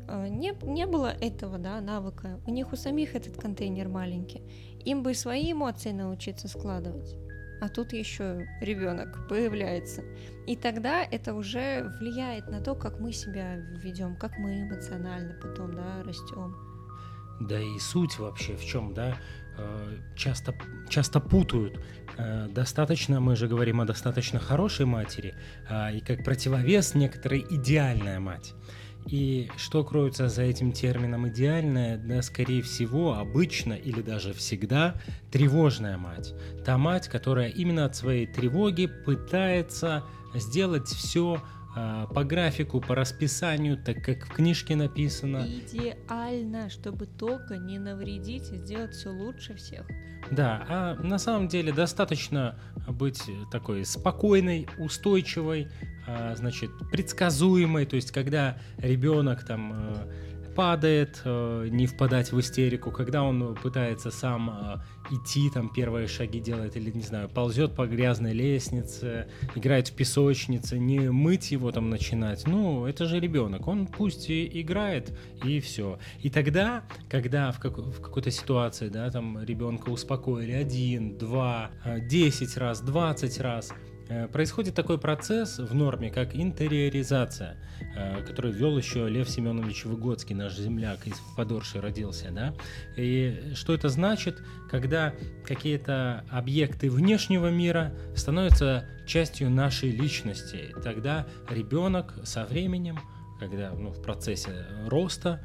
э, 0.08 0.28
не, 0.28 0.54
не 0.64 0.86
было 0.86 1.08
этого, 1.08 1.58
да, 1.58 1.80
навыка. 1.82 2.40
У 2.46 2.52
них 2.52 2.74
у 2.74 2.76
самих 2.76 3.16
этот 3.16 3.38
контейнер 3.38 3.88
маленький. 3.88 4.42
Им 4.86 5.04
бы 5.04 5.14
свои 5.14 5.54
эмоции 5.54 5.92
научиться 5.92 6.48
складывать 6.48 7.16
а 7.64 7.70
тут 7.70 7.94
еще 7.94 8.46
ребенок 8.60 9.26
появляется. 9.30 10.04
И 10.48 10.58
тогда 10.58 11.02
это 11.02 11.34
уже 11.34 11.90
влияет 12.00 12.50
на 12.50 12.60
то, 12.60 12.76
как 12.76 13.00
мы 13.00 13.14
себя 13.14 13.56
ведем, 13.56 14.18
как 14.18 14.38
мы 14.38 14.64
эмоционально 14.64 15.40
потом, 15.42 15.74
да, 15.74 16.04
растем. 16.04 16.54
Да 17.40 17.58
и 17.58 17.80
суть 17.80 18.20
вообще 18.20 18.58
в 18.58 18.66
чем, 18.66 18.94
да, 18.94 19.16
часто, 20.16 20.56
часто 20.90 21.20
путают. 21.20 21.80
Э, 22.18 22.48
достаточно, 22.50 23.20
мы 23.20 23.36
же 23.36 23.48
говорим 23.48 23.82
о 23.82 23.86
достаточно 23.86 24.40
хорошей 24.40 24.86
матери, 24.86 25.36
а, 25.70 25.92
и 25.92 26.00
как 26.00 26.24
противовес 26.24 26.96
некоторая 26.96 27.40
идеальная 27.40 28.20
мать. 28.20 28.54
И 29.06 29.50
что 29.58 29.84
кроется 29.84 30.30
за 30.30 30.44
этим 30.44 30.72
термином 30.72 31.28
идеальная, 31.28 31.98
да, 31.98 32.22
скорее 32.22 32.62
всего, 32.62 33.16
обычно 33.16 33.74
или 33.74 34.02
даже 34.02 34.34
всегда 34.34 34.96
тревожная 35.32 35.98
мать. 35.98 36.34
Та 36.66 36.78
мать, 36.78 37.10
которая 37.10 37.50
именно 37.50 37.86
от 37.86 37.96
своей 37.96 38.28
тревоги 38.28 38.86
пытается 39.06 40.04
сделать 40.36 40.88
все 40.88 41.44
по 41.74 42.24
графику, 42.24 42.80
по 42.82 42.96
расписанию, 42.96 43.78
так 43.78 44.04
как 44.04 44.26
в 44.28 44.34
книжке 44.34 44.76
написано. 44.76 45.48
Идеально, 45.48 46.70
чтобы 46.70 47.06
только 47.06 47.58
не 47.58 47.80
навредить 47.80 48.52
и 48.52 48.58
сделать 48.58 48.94
все 48.94 49.10
лучше 49.10 49.56
всех. 49.56 49.86
Да, 50.32 50.66
а 50.70 50.96
на 50.96 51.18
самом 51.18 51.48
деле 51.48 51.72
достаточно 51.74 52.58
быть 52.88 53.24
такой 53.52 53.86
спокойной, 53.86 54.68
устойчивой, 54.78 55.68
а, 56.08 56.36
значит, 56.36 56.72
предсказуемой, 56.92 57.86
то 57.86 57.96
есть 57.96 58.12
когда 58.12 58.58
ребенок 58.78 59.46
там 59.46 59.74
э, 59.74 60.33
падает, 60.56 61.22
э, 61.26 61.68
не 61.70 61.88
впадать 61.88 62.32
в 62.32 62.40
истерику, 62.40 62.92
когда 62.92 63.24
он 63.24 63.56
пытается 63.56 64.12
сам 64.12 64.50
э, 64.50 65.14
идти, 65.16 65.50
там 65.50 65.70
первые 65.70 66.08
шаги 66.08 66.40
делает 66.40 66.76
или, 66.78 66.92
не 66.92 67.02
знаю, 67.02 67.30
ползет 67.30 67.76
по 67.76 67.86
грязной 67.88 68.34
лестнице, 68.34 69.28
играет 69.56 69.90
в 69.90 69.96
песочнице, 69.96 70.80
не 70.80 71.12
мыть 71.12 71.52
его 71.52 71.72
там 71.72 71.90
начинать. 71.90 72.48
Ну, 72.48 72.86
это 72.86 73.06
же 73.06 73.20
ребенок, 73.20 73.68
он 73.68 73.88
пусть 73.88 74.30
и 74.30 74.62
играет, 74.62 75.18
и 75.44 75.60
все. 75.60 76.00
И 76.22 76.30
тогда, 76.30 76.84
когда 77.10 77.52
в, 77.52 77.60
как, 77.60 77.78
в 77.78 78.02
какой-то 78.02 78.32
ситуации, 78.32 78.90
да, 78.90 79.10
там 79.10 79.44
ребенка 79.44 79.90
успокоили 79.90 80.52
один, 80.52 81.18
два, 81.18 81.72
десять 82.10 82.58
раз, 82.58 82.82
двадцать 82.82 83.40
раз, 83.40 83.72
Э, 83.72 83.93
происходит 84.32 84.76
такой 84.76 84.98
процесс 84.98 85.60
в 85.60 85.74
норме, 85.74 86.10
как 86.10 86.36
интериоризация, 86.36 87.58
э, 87.96 88.24
который 88.24 88.52
вел 88.52 88.78
еще 88.78 89.08
Лев 89.08 89.30
Семенович 89.30 89.86
Выгодский, 89.86 90.36
наш 90.36 90.56
земляк 90.56 91.06
из 91.08 91.20
Подорши 91.36 91.80
родился, 91.82 92.32
да. 92.32 92.54
И 92.98 93.54
что 93.56 93.74
это 93.74 93.90
значит, 93.90 94.42
когда 94.70 95.14
какие-то 95.46 96.26
объекты 96.30 96.90
внешнего 96.90 97.50
мира 97.50 97.94
становятся 98.16 98.86
частью 99.06 99.50
нашей 99.50 99.92
личности, 99.92 100.74
тогда 100.84 101.28
ребенок 101.50 102.14
со 102.24 102.46
временем, 102.46 103.00
когда 103.40 103.72
ну, 103.72 103.92
в 103.92 104.02
процессе 104.02 104.66
роста, 104.88 105.42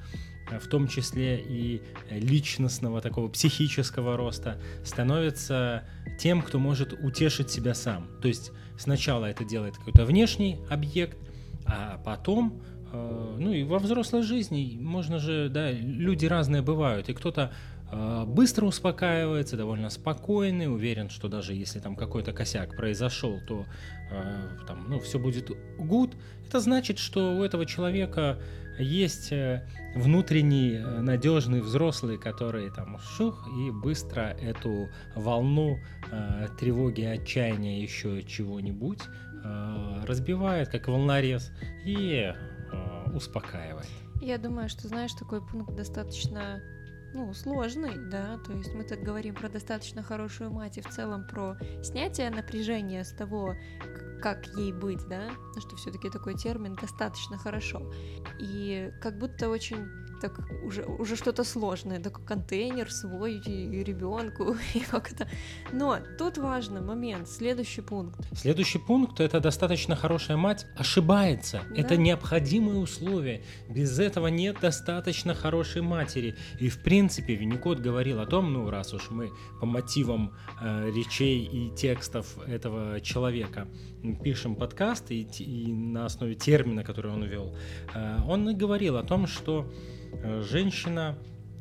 в 0.61 0.69
том 0.69 0.89
числе 0.89 1.41
и 1.41 1.83
личностного 2.11 3.01
такого 3.01 3.29
психического 3.29 4.17
роста, 4.17 4.61
становится 4.85 5.85
тем, 6.19 6.43
кто 6.43 6.59
может 6.59 6.93
утешить 6.93 7.51
себя 7.51 7.75
сам. 7.75 8.09
То 8.23 8.29
есть 8.29 8.53
сначала 8.79 9.27
это 9.27 9.45
делает 9.45 9.77
какой-то 9.77 10.05
внешний 10.05 10.59
объект, 10.71 11.19
а 11.67 12.01
потом, 12.05 12.63
э, 12.93 13.37
ну 13.39 13.53
и 13.53 13.63
во 13.65 13.79
взрослой 13.79 14.23
жизни 14.23 14.79
можно 14.81 15.19
же, 15.19 15.49
да, 15.51 15.71
люди 15.71 16.27
разные 16.27 16.63
бывают, 16.63 17.09
и 17.09 17.15
кто-то 17.15 17.53
э, 17.53 17.78
быстро 17.91 18.67
успокаивается, 18.67 19.57
довольно 19.57 19.89
спокойный, 19.91 20.73
уверен, 20.73 21.09
что 21.09 21.29
даже 21.29 21.55
если 21.55 21.81
там 21.81 21.97
какой-то 21.97 22.33
косяк 22.33 22.77
произошел, 22.77 23.41
то 23.47 23.65
э, 24.11 24.49
там, 24.67 24.87
ну, 24.89 25.01
все 25.01 25.19
будет 25.19 25.51
good. 25.79 26.15
Это 26.47 26.61
значит, 26.61 26.99
что 26.99 27.37
у 27.37 27.43
этого 27.43 27.65
человека 27.67 28.39
есть 28.79 29.33
э, 29.33 29.67
внутренний 29.95 30.75
э, 30.75 31.01
надежный 31.01 31.61
взрослый, 31.61 32.19
который 32.19 32.71
там 32.71 32.99
шух 32.99 33.49
и 33.59 33.71
быстро 33.71 34.37
эту 34.41 34.89
волну 35.15 35.79
э, 36.11 36.49
тревоги, 36.59 37.03
отчаяния, 37.03 37.81
еще 37.81 38.23
чего-нибудь 38.23 39.01
э, 39.45 40.05
разбивает, 40.07 40.69
как 40.69 40.89
волнорез, 40.89 41.51
и 41.85 42.33
э, 42.33 43.11
успокаивает. 43.15 43.89
Я 44.21 44.37
думаю, 44.39 44.69
что, 44.69 44.89
знаешь, 44.89 45.13
такой 45.13 45.41
пункт 45.47 45.75
достаточно 45.75 46.61
ну, 47.15 47.33
сложный, 47.33 47.97
да, 47.97 48.39
то 48.47 48.53
есть 48.53 48.75
мы 48.75 48.85
так 48.85 49.03
говорим 49.03 49.35
про 49.35 49.49
достаточно 49.49 50.03
хорошую 50.03 50.51
мать 50.51 50.79
и 50.79 50.83
в 50.83 50.89
целом 50.89 51.27
про 51.27 51.57
снятие 51.83 52.31
напряжения 52.31 53.05
с 53.05 53.13
того, 53.13 53.55
как 54.21 54.47
ей 54.57 54.73
быть, 54.73 55.07
да, 55.09 55.31
что 55.59 55.77
все-таки 55.77 56.11
такой 56.11 56.35
термин 56.35 56.75
достаточно 56.75 57.39
хорошо. 57.39 57.93
И 58.39 58.93
как 59.01 59.19
будто 59.19 59.49
очень 59.49 59.89
так 60.21 60.41
уже, 60.65 60.85
уже 60.85 61.17
что-то 61.17 61.45
сложное, 61.45 62.01
такой 62.01 62.25
контейнер 62.25 62.91
свой 62.91 63.41
ребенку, 63.41 64.57
и 64.75 64.81
как 64.81 65.13
это. 65.13 65.29
Но 65.73 65.99
тут 66.19 66.39
важный 66.39 66.81
момент, 66.81 67.29
следующий 67.29 67.81
пункт. 67.81 68.21
Следующий 68.33 68.79
пункт 68.79 69.21
это 69.21 69.41
достаточно 69.41 69.97
хорошая 69.97 70.37
мать 70.37 70.67
ошибается. 70.77 71.63
Да? 71.71 71.77
Это 71.81 71.97
необходимое 71.97 72.77
условие. 72.77 73.43
Без 73.69 73.99
этого 73.99 74.29
нет 74.29 74.59
достаточно 74.61 75.35
хорошей 75.35 75.83
матери. 75.83 76.37
И 76.61 76.69
в 76.69 76.83
принципе 76.83 77.35
Винникот 77.35 77.81
говорил 77.81 78.21
о 78.21 78.27
том, 78.27 78.53
ну 78.53 78.71
раз 78.71 78.95
уж 78.95 79.11
мы 79.11 79.31
по 79.61 79.67
мотивам 79.67 80.35
э, 80.61 80.91
речей 80.91 81.45
и 81.45 81.75
текстов 81.75 82.39
этого 82.47 83.01
человека 83.01 83.69
пишем 84.23 84.55
подкаст 84.55 85.11
и, 85.11 85.23
и 85.23 85.73
на 85.73 86.07
основе 86.07 86.35
термина, 86.35 86.85
который 86.85 87.13
он 87.13 87.25
ввел, 87.25 87.55
э, 87.95 88.19
он 88.27 88.49
и 88.49 88.55
говорил 88.55 88.97
о 88.97 89.03
том, 89.03 89.27
что 89.27 89.71
женщина 90.43 91.17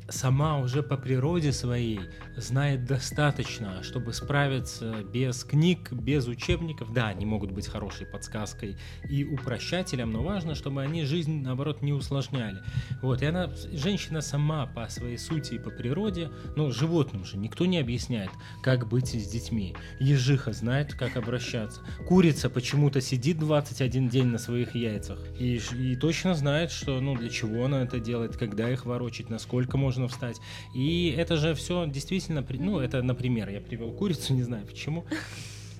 сама 0.08 0.58
уже 0.58 0.82
по 0.82 0.96
природе 0.96 1.52
своей 1.52 2.00
знает 2.36 2.84
достаточно, 2.84 3.82
чтобы 3.82 4.12
справиться 4.12 5.02
без 5.12 5.44
книг, 5.44 5.92
без 5.92 6.26
учебников. 6.26 6.92
Да, 6.92 7.08
они 7.08 7.26
могут 7.26 7.50
быть 7.50 7.68
хорошей 7.68 8.06
подсказкой 8.06 8.76
и 9.08 9.24
упрощателем, 9.24 10.12
но 10.12 10.22
важно, 10.22 10.54
чтобы 10.54 10.82
они 10.82 11.04
жизнь, 11.04 11.42
наоборот, 11.42 11.82
не 11.82 11.92
усложняли. 11.92 12.62
Вот, 13.02 13.22
и 13.22 13.26
она, 13.26 13.50
женщина 13.72 14.20
сама 14.20 14.66
по 14.66 14.88
своей 14.88 15.18
сути 15.18 15.54
и 15.54 15.58
по 15.58 15.70
природе, 15.70 16.30
ну, 16.56 16.70
животным 16.70 17.24
же 17.24 17.36
никто 17.36 17.66
не 17.66 17.78
объясняет, 17.78 18.30
как 18.62 18.88
быть 18.88 19.08
с 19.08 19.30
детьми. 19.30 19.74
Ежиха 20.00 20.52
знает, 20.52 20.94
как 20.94 21.16
обращаться. 21.16 21.80
Курица 22.06 22.50
почему-то 22.50 23.00
сидит 23.00 23.38
21 23.38 24.08
день 24.08 24.26
на 24.26 24.38
своих 24.38 24.74
яйцах 24.74 25.18
и, 25.38 25.60
и 25.78 25.96
точно 25.96 26.34
знает, 26.34 26.70
что, 26.70 27.00
ну, 27.00 27.16
для 27.16 27.28
чего 27.28 27.64
она 27.64 27.82
это 27.82 28.00
делает, 28.00 28.36
когда 28.36 28.70
их 28.70 28.86
ворочить, 28.86 29.28
насколько 29.28 29.76
можно 29.76 29.97
встать. 30.06 30.36
И 30.74 31.12
это 31.18 31.36
же 31.36 31.54
все 31.54 31.86
действительно, 31.86 32.46
ну, 32.50 32.78
это, 32.78 33.02
например, 33.02 33.48
я 33.48 33.60
привел 33.60 33.90
курицу, 33.90 34.34
не 34.34 34.44
знаю 34.44 34.64
почему. 34.66 35.04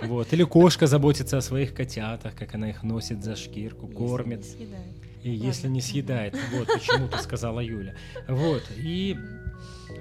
Вот. 0.03 0.33
Или 0.33 0.45
кошка 0.45 0.87
заботится 0.87 1.39
о 1.39 1.41
своих 1.41 1.75
котятах, 1.75 2.35
как 2.35 2.55
она 2.55 2.71
их 2.71 2.83
носит 2.83 3.23
за 3.23 3.37
шкирку, 3.37 3.87
если 3.87 3.97
кормит. 3.99 4.39
Не 4.39 4.45
съедает. 4.45 4.87
И 5.23 5.31
Ладно. 5.31 5.47
если 5.47 5.69
не 5.69 5.81
съедает. 5.81 6.37
Вот 6.53 6.69
почему-то 6.69 7.19
сказала 7.19 7.61
Юля. 7.61 7.95
Вот. 8.29 8.63
И 8.77 9.17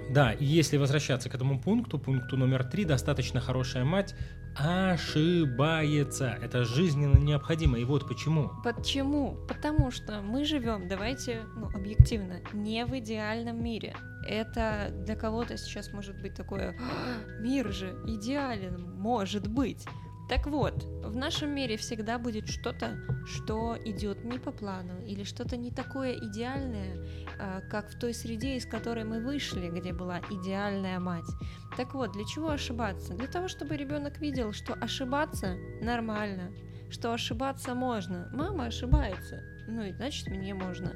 да, 0.09 0.31
и 0.31 0.45
если 0.45 0.77
возвращаться 0.77 1.29
к 1.29 1.35
этому 1.35 1.59
пункту, 1.59 1.99
пункту 1.99 2.37
номер 2.37 2.63
три, 2.63 2.85
достаточно 2.85 3.39
хорошая 3.39 3.83
мать 3.83 4.15
ошибается. 4.55 6.37
Это 6.41 6.63
жизненно 6.63 7.17
необходимо. 7.17 7.77
И 7.77 7.83
вот 7.83 8.07
почему. 8.07 8.51
Почему? 8.63 9.37
Потому 9.47 9.91
что 9.91 10.21
мы 10.21 10.45
живем, 10.45 10.87
давайте, 10.87 11.41
ну, 11.55 11.67
объективно, 11.67 12.39
не 12.53 12.85
в 12.85 12.97
идеальном 12.97 13.63
мире. 13.63 13.95
Это 14.27 14.89
для 15.05 15.15
кого-то 15.15 15.57
сейчас 15.57 15.93
может 15.93 16.19
быть 16.21 16.33
такое, 16.33 16.75
«А, 16.79 17.41
мир 17.41 17.71
же 17.71 17.95
идеален, 18.05 18.81
может 18.95 19.47
быть. 19.47 19.85
Так 20.27 20.45
вот, 20.47 20.83
в 21.03 21.15
нашем 21.15 21.55
мире 21.55 21.77
всегда 21.77 22.19
будет 22.19 22.49
что-то, 22.49 22.99
что 23.25 23.77
идет 23.85 24.25
не 24.25 24.39
по 24.39 24.51
плану, 24.51 25.01
или 25.05 25.23
что-то 25.23 25.55
не 25.55 25.71
такое 25.71 26.17
идеальное, 26.17 26.97
а, 27.39 27.61
как 27.61 27.89
в 27.89 27.97
той 27.97 28.13
среде, 28.13 28.57
из 28.57 28.65
которой 28.65 29.05
мы 29.05 29.23
вышли, 29.23 29.69
где 29.69 29.93
была 29.93 30.19
идеальная 30.29 30.99
мать. 30.99 31.29
Так 31.77 31.93
вот, 31.93 32.11
для 32.11 32.25
чего 32.25 32.49
ошибаться? 32.49 33.13
Для 33.13 33.27
того, 33.27 33.47
чтобы 33.47 33.77
ребенок 33.77 34.19
видел, 34.19 34.51
что 34.51 34.73
ошибаться 34.73 35.55
нормально, 35.81 36.51
что 36.89 37.13
ошибаться 37.13 37.73
можно. 37.73 38.29
Мама 38.33 38.65
ошибается, 38.65 39.41
ну 39.67 39.83
и 39.83 39.93
значит 39.93 40.27
мне 40.27 40.53
можно. 40.53 40.91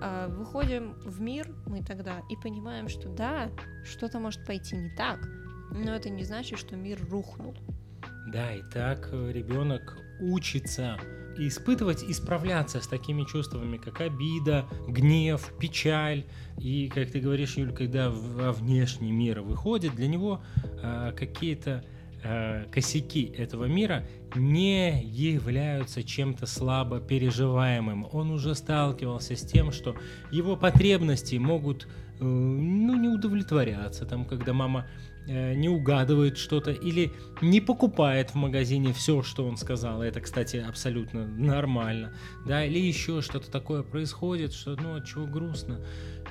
А, 0.00 0.28
выходим 0.28 0.94
в 1.04 1.20
мир 1.20 1.54
мы 1.66 1.82
тогда 1.82 2.22
и 2.30 2.36
понимаем, 2.36 2.88
что 2.88 3.10
да, 3.10 3.50
что-то 3.84 4.20
может 4.20 4.46
пойти 4.46 4.74
не 4.74 4.88
так, 4.96 5.20
но 5.70 5.94
это 5.94 6.08
не 6.08 6.24
значит, 6.24 6.58
что 6.58 6.76
мир 6.76 6.98
рухнул. 7.10 7.54
Да, 8.26 8.52
и 8.52 8.62
так 8.62 9.08
э, 9.12 9.32
ребенок 9.32 9.96
учится 10.20 10.98
испытывать 11.36 12.02
и 12.02 12.12
справляться 12.12 12.80
с 12.80 12.86
такими 12.86 13.24
чувствами, 13.24 13.78
как 13.78 14.00
обида, 14.00 14.66
гнев, 14.88 15.52
печаль. 15.58 16.24
И, 16.58 16.88
как 16.88 17.10
ты 17.10 17.20
говоришь, 17.20 17.56
Юль, 17.56 17.72
когда 17.72 18.10
во 18.10 18.52
внешний 18.52 19.12
мир 19.12 19.40
выходит, 19.40 19.94
для 19.94 20.08
него 20.08 20.42
э, 20.82 21.12
какие-то 21.16 21.84
э, 22.22 22.66
косяки 22.70 23.32
этого 23.36 23.64
мира 23.64 24.06
не 24.34 25.02
являются 25.02 26.02
чем-то 26.02 26.46
слабо 26.46 27.00
переживаемым. 27.00 28.06
Он 28.12 28.30
уже 28.30 28.54
сталкивался 28.54 29.36
с 29.36 29.42
тем, 29.42 29.72
что 29.72 29.96
его 30.30 30.56
потребности 30.56 31.36
могут 31.36 31.84
э, 32.20 32.24
ну, 32.24 32.96
не 32.96 33.08
удовлетворяться. 33.08 34.04
Там, 34.04 34.24
когда 34.24 34.52
мама 34.52 34.86
не 35.26 35.68
угадывает 35.68 36.38
что-то 36.38 36.70
или 36.70 37.12
не 37.40 37.60
покупает 37.60 38.30
в 38.30 38.34
магазине 38.34 38.92
все, 38.92 39.22
что 39.22 39.46
он 39.46 39.56
сказал. 39.56 40.02
Это, 40.02 40.20
кстати, 40.20 40.56
абсолютно 40.56 41.26
нормально. 41.26 42.12
Да, 42.46 42.64
или 42.64 42.78
еще 42.78 43.22
что-то 43.22 43.50
такое 43.50 43.82
происходит, 43.82 44.52
что, 44.52 44.76
ну, 44.76 44.96
от 44.96 45.06
чего 45.06 45.26
грустно 45.26 45.80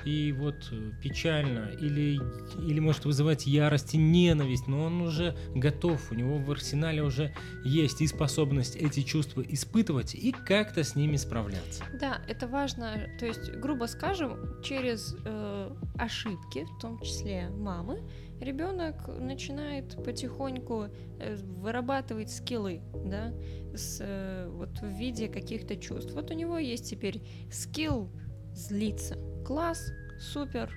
и 0.04 0.32
вот 0.32 0.68
э, 0.72 0.90
печально, 1.02 1.70
или, 1.80 2.20
или 2.66 2.80
может 2.80 3.04
вызывать 3.04 3.46
ярость 3.46 3.94
и 3.94 3.98
ненависть, 3.98 4.66
но 4.66 4.84
он 4.84 5.00
уже 5.02 5.36
готов, 5.54 6.10
у 6.10 6.14
него 6.14 6.38
в 6.38 6.50
арсенале 6.50 7.02
уже 7.02 7.34
есть 7.64 8.00
и 8.00 8.06
способность 8.06 8.76
эти 8.76 9.02
чувства 9.02 9.42
испытывать 9.42 10.14
и 10.14 10.32
как-то 10.32 10.84
с 10.84 10.94
ними 10.94 11.16
справляться. 11.16 11.84
Да, 12.00 12.20
это 12.28 12.48
важно, 12.48 13.08
то 13.18 13.26
есть, 13.26 13.52
грубо 13.52 13.86
скажем, 13.86 14.62
через 14.62 15.16
э, 15.24 15.76
ошибки, 15.98 16.66
в 16.76 16.80
том 16.80 17.00
числе 17.00 17.48
мамы, 17.50 18.02
ребенок 18.40 19.08
начинает 19.18 20.02
потихоньку 20.02 20.88
э, 21.18 21.36
вырабатывать 21.36 22.30
скиллы, 22.30 22.80
да, 23.04 23.32
с, 23.74 23.98
э, 24.00 24.48
вот 24.50 24.80
в 24.80 24.86
виде 24.86 25.28
каких-то 25.28 25.76
чувств. 25.76 26.12
Вот 26.14 26.30
у 26.30 26.34
него 26.34 26.58
есть 26.58 26.88
теперь 26.88 27.22
скилл 27.50 28.10
злиться. 28.54 29.16
Класс, 29.44 29.92
супер, 30.18 30.70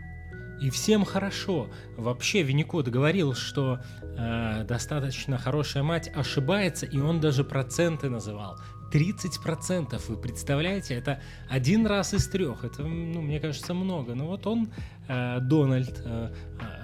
и 0.62 0.70
всем 0.70 1.04
хорошо. 1.04 1.70
Вообще 1.98 2.42
Винникот 2.42 2.88
говорил, 2.88 3.34
что 3.34 3.82
э, 4.02 4.64
достаточно 4.64 5.38
хорошая 5.38 5.84
мать 5.84 6.10
ошибается, 6.16 6.86
и 6.86 7.00
он 7.00 7.20
даже 7.20 7.44
проценты 7.44 8.10
называл. 8.10 8.58
30%, 8.94 10.00
вы 10.08 10.18
представляете, 10.18 10.94
это 10.94 11.20
один 11.50 11.88
раз 11.88 12.14
из 12.14 12.28
трех, 12.28 12.64
это, 12.64 12.84
ну, 12.84 13.22
мне 13.22 13.40
кажется, 13.40 13.74
много. 13.74 14.14
Но 14.16 14.28
вот 14.28 14.48
он, 14.48 14.70
э, 15.08 15.40
Дональд 15.42 16.02
э, 16.06 16.34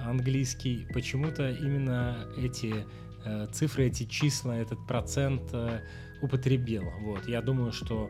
английский, 0.06 0.88
почему-то 0.94 1.50
именно 1.50 2.18
эти 2.36 2.86
э, 3.24 3.48
цифры, 3.54 3.86
эти 3.86 4.06
числа, 4.06 4.58
этот 4.58 4.86
процент 4.88 5.44
э, 5.54 5.82
употребил. 6.22 6.84
Вот, 7.02 7.28
я 7.28 7.42
думаю, 7.42 7.72
что 7.72 8.10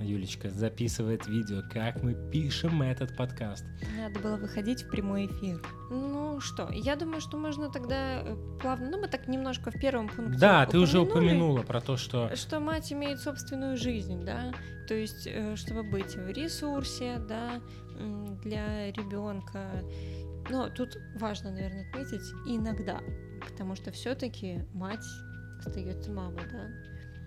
Юлечка 0.00 0.50
записывает 0.50 1.26
видео, 1.26 1.62
как 1.72 2.02
мы 2.02 2.14
пишем 2.30 2.82
этот 2.82 3.16
подкаст. 3.16 3.64
Надо 3.96 4.20
было 4.20 4.36
выходить 4.36 4.82
в 4.82 4.90
прямой 4.90 5.26
эфир. 5.26 5.62
Ну 5.90 6.40
что, 6.40 6.68
я 6.72 6.96
думаю, 6.96 7.20
что 7.20 7.38
можно 7.38 7.70
тогда 7.70 8.22
э, 8.22 8.36
плавно, 8.60 8.90
ну 8.90 9.00
мы 9.00 9.08
так 9.08 9.26
немножко 9.26 9.70
в 9.70 9.80
первом 9.80 10.08
пункте 10.08 10.38
Да, 10.38 10.66
ты 10.66 10.78
уже 10.78 11.00
упомянула 11.00 11.62
про 11.62 11.80
то, 11.80 11.96
что... 11.96 12.34
Что 12.34 12.60
мать 12.60 12.92
имеет 12.92 13.20
собственную 13.20 13.76
жизнь, 13.76 14.24
да, 14.24 14.52
то 14.86 14.94
есть 14.94 15.26
э, 15.26 15.56
чтобы 15.56 15.82
быть 15.82 16.14
в 16.14 16.28
ресурсе, 16.30 17.18
да, 17.28 17.60
для 18.44 18.92
ребенка. 18.92 19.82
Но 20.50 20.68
тут 20.68 20.98
важно, 21.18 21.50
наверное, 21.50 21.88
отметить 21.88 22.32
иногда, 22.46 23.00
потому 23.48 23.74
что 23.74 23.90
все-таки 23.90 24.64
мать 24.74 25.04
остается 25.64 26.12
мамой, 26.12 26.42
да 26.52 26.68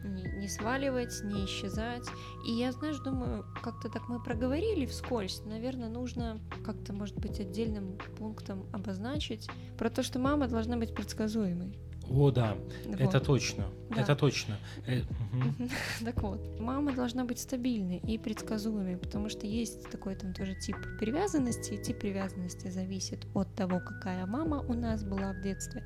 не, 0.03 0.23
не 0.23 0.47
сваливать, 0.47 1.21
не 1.23 1.45
исчезать. 1.45 2.07
И 2.47 2.51
я, 2.51 2.71
знаешь, 2.71 2.99
думаю, 2.99 3.45
как-то 3.61 3.89
так 3.89 4.07
мы 4.09 4.21
проговорили 4.21 4.85
вскользь. 4.85 5.41
Наверное, 5.45 5.89
нужно 5.89 6.39
как-то, 6.65 6.93
может 6.93 7.17
быть, 7.17 7.39
отдельным 7.39 7.97
пунктом 8.17 8.65
обозначить 8.71 9.49
про 9.77 9.89
то, 9.89 10.03
что 10.03 10.19
мама 10.19 10.47
должна 10.47 10.77
быть 10.77 10.93
предсказуемой. 10.93 11.77
О, 12.09 12.31
да, 12.31 12.57
вот. 12.85 12.99
это 12.99 13.19
точно, 13.19 13.65
да. 13.89 14.01
это 14.01 14.15
точно. 14.15 14.57
Э, 14.87 15.01
так 16.05 16.21
вот, 16.23 16.59
мама 16.59 16.93
должна 16.93 17.23
быть 17.23 17.39
стабильной 17.39 17.97
и 17.97 18.17
предсказуемой, 18.17 18.97
потому 18.97 19.29
что 19.29 19.45
есть 19.45 19.89
такой 19.89 20.15
там 20.15 20.33
тоже 20.33 20.55
тип 20.55 20.75
привязанности, 20.99 21.73
и 21.73 21.83
тип 21.83 21.99
привязанности 21.99 22.69
зависит 22.69 23.27
от 23.33 23.53
того, 23.55 23.79
какая 23.79 24.25
мама 24.25 24.61
у 24.61 24.73
нас 24.73 25.03
была 25.03 25.33
в 25.33 25.41
детстве. 25.41 25.85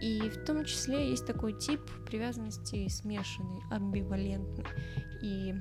И 0.00 0.20
в 0.28 0.44
том 0.44 0.64
числе 0.64 1.10
есть 1.10 1.26
такой 1.26 1.58
тип 1.58 1.80
привязанности 2.06 2.88
смешанный, 2.88 3.62
амбивалентный. 3.70 4.64
И 5.22 5.54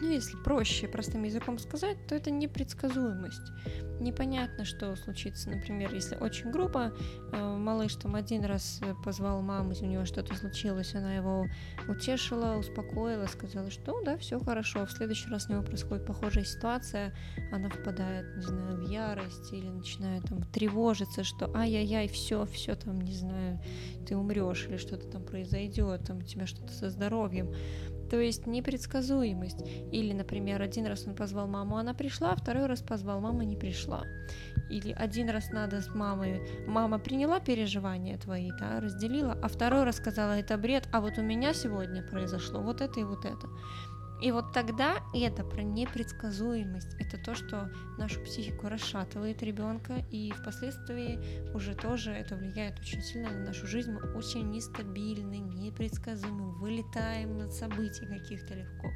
ну, 0.00 0.10
если 0.10 0.36
проще, 0.36 0.88
простым 0.88 1.22
языком 1.22 1.58
сказать, 1.58 1.96
то 2.06 2.14
это 2.14 2.30
непредсказуемость. 2.30 3.52
Непонятно, 4.00 4.64
что 4.64 4.96
случится. 4.96 5.50
Например, 5.50 5.92
если 5.94 6.16
очень 6.16 6.50
грубо, 6.50 6.92
э, 7.32 7.56
малыш 7.56 7.94
там 7.94 8.14
один 8.14 8.44
раз 8.44 8.80
позвал 9.04 9.40
маму, 9.40 9.72
у 9.80 9.86
него 9.86 10.04
что-то 10.04 10.34
случилось, 10.34 10.94
она 10.94 11.14
его 11.14 11.46
утешила, 11.88 12.56
успокоила, 12.56 13.26
сказала, 13.26 13.70
что 13.70 14.02
да, 14.04 14.16
все 14.16 14.38
хорошо. 14.40 14.86
В 14.86 14.92
следующий 14.92 15.30
раз 15.30 15.48
у 15.48 15.52
него 15.52 15.62
происходит 15.62 16.06
похожая 16.06 16.44
ситуация, 16.44 17.14
она 17.52 17.70
впадает, 17.70 18.36
не 18.36 18.42
знаю, 18.42 18.76
в 18.76 18.90
ярость 18.90 19.52
или 19.52 19.68
начинает 19.68 20.24
там 20.24 20.42
тревожиться, 20.42 21.24
что 21.24 21.54
ай-яй-яй, 21.54 22.08
все, 22.08 22.44
все 22.46 22.74
там, 22.74 23.00
не 23.00 23.14
знаю, 23.14 23.60
ты 24.06 24.16
умрешь 24.16 24.66
или 24.68 24.76
что-то 24.76 25.06
там 25.08 25.22
произойдет, 25.24 26.04
там 26.04 26.18
у 26.18 26.22
тебя 26.22 26.46
что-то 26.46 26.72
со 26.72 26.90
здоровьем. 26.90 27.54
То 28.14 28.20
есть 28.20 28.46
непредсказуемость. 28.46 29.58
Или, 29.90 30.12
например, 30.12 30.62
один 30.62 30.86
раз 30.86 31.04
он 31.04 31.16
позвал 31.16 31.48
маму, 31.48 31.78
она 31.78 31.94
пришла, 31.94 32.32
второй 32.36 32.66
раз 32.66 32.80
позвал, 32.80 33.20
мама 33.20 33.44
не 33.44 33.56
пришла. 33.56 34.04
Или 34.70 34.92
один 34.92 35.30
раз 35.30 35.50
надо 35.50 35.80
с 35.80 35.92
мамой, 35.92 36.40
мама 36.68 37.00
приняла 37.00 37.40
переживания 37.40 38.16
твои, 38.16 38.52
да, 38.60 38.78
разделила, 38.78 39.36
а 39.42 39.48
второй 39.48 39.82
раз 39.82 39.96
сказала, 39.96 40.38
это 40.38 40.56
бред, 40.56 40.88
а 40.92 41.00
вот 41.00 41.18
у 41.18 41.22
меня 41.22 41.54
сегодня 41.54 42.04
произошло 42.04 42.60
вот 42.60 42.80
это 42.82 43.00
и 43.00 43.02
вот 43.02 43.24
это. 43.24 43.48
И 44.24 44.32
вот 44.32 44.52
тогда 44.54 45.02
это 45.12 45.44
про 45.44 45.62
непредсказуемость. 45.62 46.96
Это 46.98 47.22
то, 47.22 47.34
что 47.34 47.70
нашу 47.98 48.22
психику 48.22 48.70
расшатывает 48.70 49.42
ребенка, 49.42 50.02
и 50.10 50.30
впоследствии 50.30 51.20
уже 51.54 51.74
тоже 51.74 52.10
это 52.12 52.34
влияет 52.34 52.80
очень 52.80 53.02
сильно 53.02 53.30
на 53.30 53.44
нашу 53.48 53.66
жизнь. 53.66 53.92
Мы 53.92 54.00
очень 54.14 54.50
нестабильны, 54.50 55.40
непредсказуемы, 55.40 56.52
вылетаем 56.54 57.36
над 57.36 57.52
событий 57.52 58.06
каких-то 58.06 58.54
легко. 58.54 58.88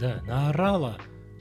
Да, 0.00 0.22
наорала 0.22 0.96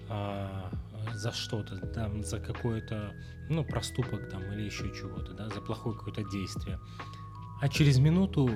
а, 0.09 0.69
за 1.13 1.31
что-то, 1.31 1.87
там, 1.87 2.21
за 2.21 2.41
какой-то, 2.41 3.15
ну, 3.49 3.63
проступок 3.63 4.27
там 4.29 4.43
или 4.51 4.63
еще 4.63 4.93
чего-то, 4.93 5.31
да, 5.31 5.47
за 5.47 5.61
плохое 5.61 5.95
какое-то 5.97 6.29
действие. 6.29 6.81
А 7.61 7.69
через 7.69 7.99
минуту 7.99 8.49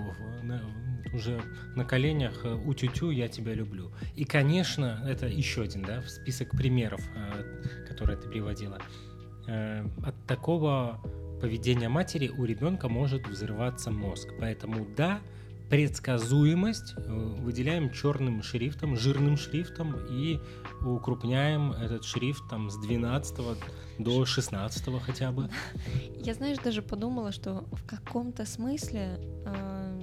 уже 1.14 1.42
на 1.76 1.86
коленях 1.86 2.46
э, 2.46 2.54
у 2.54 2.74
тютю 2.74 3.12
я 3.12 3.28
тебя 3.28 3.54
люблю. 3.54 3.92
И, 4.16 4.26
конечно, 4.26 5.04
это 5.08 5.28
еще 5.28 5.64
один, 5.64 5.84
да, 5.84 6.02
список 6.04 6.52
примеров, 6.52 7.02
э, 7.16 7.88
которые 7.88 8.18
ты 8.18 8.28
приводила. 8.28 8.80
Э, 9.48 9.86
от 10.04 10.16
такого 10.28 11.02
поведения 11.42 11.90
матери 11.90 12.30
у 12.30 12.46
ребенка 12.46 12.90
может 12.90 13.28
взрываться 13.28 13.92
мозг. 13.92 14.30
Поэтому 14.40 14.88
да, 14.96 15.20
предсказуемость 15.70 16.96
выделяем 16.98 17.92
черным 17.92 18.44
шрифтом, 18.44 18.96
жирным 18.98 19.38
шрифтом 19.38 19.96
и 20.10 20.40
укрупняем 20.84 21.72
этот 21.72 22.04
шрифт 22.04 22.48
там 22.50 22.70
с 22.70 22.78
12 22.78 23.38
до 24.00 24.26
16 24.26 25.02
хотя 25.02 25.32
бы. 25.32 25.50
Я, 26.16 26.34
знаешь, 26.34 26.58
даже 26.58 26.82
подумала, 26.82 27.32
что 27.32 27.66
в 27.72 27.86
каком-то 27.86 28.46
смысле 28.46 29.20
э, 29.46 30.00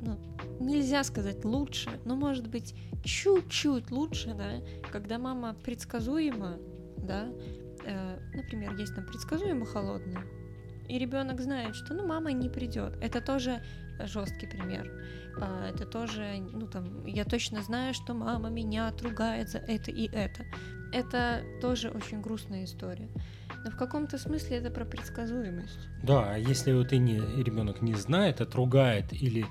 ну, 0.00 0.18
нельзя 0.60 1.04
сказать 1.04 1.44
лучше, 1.44 1.90
но 2.04 2.16
может 2.16 2.48
быть 2.48 2.74
чуть-чуть 3.04 3.90
лучше, 3.90 4.34
да, 4.34 4.62
когда 4.90 5.18
мама 5.18 5.54
предсказуема, 5.54 6.58
да, 6.96 7.28
э, 7.84 8.18
например, 8.34 8.74
есть 8.76 8.94
там 8.94 9.04
предсказуемо 9.06 9.66
холодная, 9.66 10.24
и 10.88 10.98
ребенок 10.98 11.40
знает, 11.40 11.74
что 11.74 11.94
ну 11.94 12.06
мама 12.06 12.32
не 12.32 12.48
придет. 12.48 12.96
Это 13.00 13.20
тоже 13.20 13.62
жесткий 14.04 14.46
пример. 14.46 14.90
А, 15.40 15.68
это 15.68 15.86
тоже, 15.86 16.38
ну 16.52 16.66
там, 16.66 17.04
я 17.06 17.24
точно 17.24 17.62
знаю, 17.62 17.94
что 17.94 18.14
мама 18.14 18.48
меня 18.48 18.88
отругает 18.88 19.50
за 19.50 19.58
это 19.58 19.90
и 19.90 20.08
это. 20.12 20.44
Это 20.92 21.42
тоже 21.60 21.90
очень 21.90 22.20
грустная 22.22 22.64
история. 22.64 23.08
Но 23.64 23.70
в 23.70 23.76
каком-то 23.76 24.18
смысле 24.18 24.58
это 24.58 24.70
про 24.70 24.84
предсказуемость. 24.84 25.88
Да, 26.02 26.34
а 26.34 26.38
если 26.38 26.72
вот 26.72 26.92
и 26.92 26.98
не, 26.98 27.18
ребенок 27.42 27.82
не 27.82 27.94
знает, 27.94 28.40
отругает 28.40 29.12
или 29.12 29.46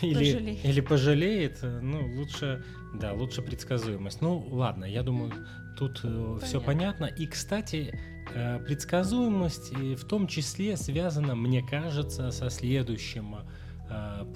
или, 0.00 0.32
пожалеет. 0.32 0.64
или 0.64 0.80
пожалеет, 0.80 1.58
ну, 1.62 2.16
лучше, 2.16 2.64
да, 2.94 3.12
лучше 3.12 3.42
предсказуемость. 3.42 4.22
Ну, 4.22 4.38
ладно, 4.50 4.84
я 4.84 5.02
думаю, 5.02 5.32
тут 5.76 6.00
э, 6.02 6.38
все 6.42 6.60
понятно. 6.60 7.04
И, 7.04 7.26
кстати, 7.26 7.98
э, 8.34 8.58
предсказуемость 8.60 9.72
в 9.72 10.04
том 10.06 10.26
числе 10.26 10.76
связана, 10.76 11.34
мне 11.34 11.62
кажется, 11.62 12.30
со 12.30 12.48
следующим 12.50 13.36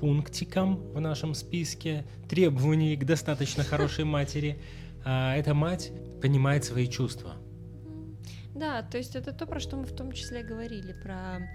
пунктиком 0.00 0.76
в 0.92 1.00
нашем 1.00 1.34
списке 1.34 2.04
требований 2.28 2.96
к 2.96 3.04
достаточно 3.04 3.64
хорошей 3.64 4.04
матери. 4.16 4.60
А, 5.04 5.36
эта 5.36 5.54
мать 5.54 5.92
понимает 6.20 6.64
свои 6.64 6.88
чувства. 6.88 7.34
Да, 8.54 8.82
то 8.82 8.96
есть 8.96 9.14
это 9.16 9.32
то, 9.32 9.46
про 9.46 9.60
что 9.60 9.76
мы 9.76 9.84
в 9.84 9.94
том 9.94 10.12
числе 10.12 10.42
говорили, 10.42 10.94
про 11.02 11.46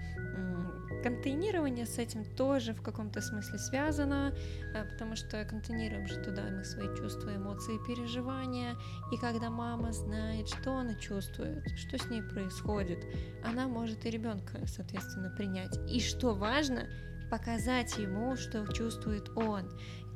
контейнирование 1.02 1.84
с 1.84 1.98
этим 1.98 2.24
тоже 2.24 2.72
в 2.72 2.82
каком-то 2.82 3.20
смысле 3.20 3.58
связано, 3.58 4.34
э, 4.74 4.84
потому 4.84 5.16
что 5.16 5.44
контейнируем 5.44 6.06
же 6.06 6.16
туда 6.22 6.44
мы 6.50 6.64
свои 6.64 6.86
чувства, 6.96 7.34
эмоции, 7.34 7.78
переживания, 7.86 8.76
и 9.12 9.16
когда 9.16 9.50
мама 9.50 9.92
знает, 9.92 10.48
что 10.48 10.76
она 10.76 10.94
чувствует, 10.94 11.64
что 11.76 11.98
с 11.98 12.08
ней 12.08 12.22
происходит, 12.22 13.04
она 13.44 13.66
может 13.66 14.04
и 14.06 14.10
ребенка, 14.10 14.60
соответственно, 14.66 15.30
принять. 15.30 15.76
И 15.90 16.00
что 16.00 16.34
важно, 16.34 16.88
показать 17.32 17.96
ему, 17.96 18.36
что 18.36 18.70
чувствует 18.74 19.30
он. 19.34 19.62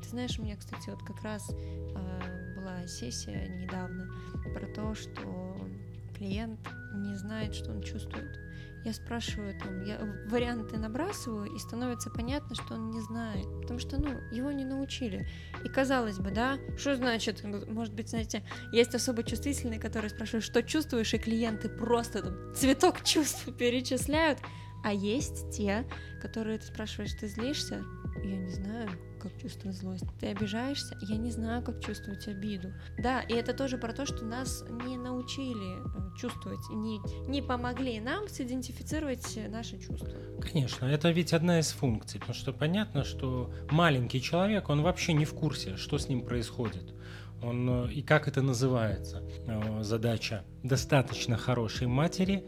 Ты 0.02 0.08
знаешь, 0.10 0.38
у 0.38 0.42
меня, 0.42 0.54
кстати, 0.54 0.90
вот 0.90 1.02
как 1.02 1.22
раз 1.22 1.50
э, 1.50 2.54
была 2.54 2.86
сессия 2.86 3.48
недавно 3.48 4.12
про 4.52 4.66
то, 4.66 4.94
что 4.94 5.56
клиент 6.14 6.60
не 6.92 7.14
знает, 7.14 7.54
что 7.54 7.72
он 7.72 7.80
чувствует. 7.80 8.38
Я 8.84 8.92
спрашиваю 8.92 9.58
там, 9.58 9.82
я 9.84 9.98
варианты 10.28 10.76
набрасываю, 10.76 11.46
и 11.46 11.58
становится 11.58 12.10
понятно, 12.10 12.54
что 12.54 12.74
он 12.74 12.90
не 12.90 13.00
знает, 13.00 13.46
потому 13.62 13.78
что, 13.78 13.98
ну, 13.98 14.10
его 14.30 14.52
не 14.52 14.66
научили. 14.66 15.26
И 15.64 15.70
казалось 15.70 16.18
бы, 16.18 16.30
да, 16.30 16.58
что 16.76 16.96
значит, 16.96 17.42
может 17.42 17.94
быть, 17.94 18.10
знаете, 18.10 18.44
есть 18.72 18.94
особо 18.94 19.22
чувствительные, 19.22 19.80
которые 19.80 20.10
спрашивают, 20.10 20.44
что 20.44 20.62
чувствуешь, 20.62 21.14
и 21.14 21.18
клиенты 21.18 21.70
просто 21.70 22.22
там 22.22 22.54
цветок 22.54 23.02
чувств 23.04 23.48
перечисляют, 23.56 24.38
а 24.84 24.92
есть 24.92 25.50
те, 25.50 25.86
которые 26.20 26.58
ты 26.58 26.66
спрашиваешь, 26.66 27.12
ты 27.12 27.28
злишься? 27.28 27.82
Я 28.22 28.36
не 28.36 28.50
знаю, 28.50 28.88
как 29.20 29.40
чувствовать 29.40 29.76
злость. 29.76 30.04
Ты 30.20 30.28
обижаешься? 30.28 30.96
Я 31.02 31.16
не 31.16 31.30
знаю, 31.30 31.62
как 31.62 31.80
чувствовать 31.84 32.26
обиду. 32.28 32.72
Да, 32.98 33.20
и 33.22 33.34
это 33.34 33.52
тоже 33.54 33.78
про 33.78 33.92
то, 33.92 34.06
что 34.06 34.24
нас 34.24 34.64
не 34.86 34.96
научили 34.96 35.78
э, 35.78 36.16
чувствовать, 36.16 36.60
не, 36.70 37.00
не 37.28 37.42
помогли 37.42 38.00
нам 38.00 38.28
сидентифицировать 38.28 39.38
наши 39.48 39.78
чувства. 39.78 40.10
Конечно, 40.40 40.86
это 40.86 41.10
ведь 41.10 41.32
одна 41.32 41.58
из 41.60 41.72
функций, 41.72 42.20
потому 42.20 42.34
что 42.34 42.52
понятно, 42.52 43.04
что 43.04 43.52
маленький 43.70 44.20
человек, 44.20 44.68
он 44.68 44.82
вообще 44.82 45.12
не 45.12 45.24
в 45.24 45.34
курсе, 45.34 45.76
что 45.76 45.98
с 45.98 46.08
ним 46.08 46.22
происходит. 46.22 46.94
Он, 47.42 47.86
э, 47.86 47.92
и 47.92 48.02
как 48.02 48.28
это 48.28 48.42
называется? 48.42 49.22
Э, 49.46 49.82
задача 49.82 50.44
достаточно 50.62 51.36
хорошей 51.36 51.86
матери 51.86 52.44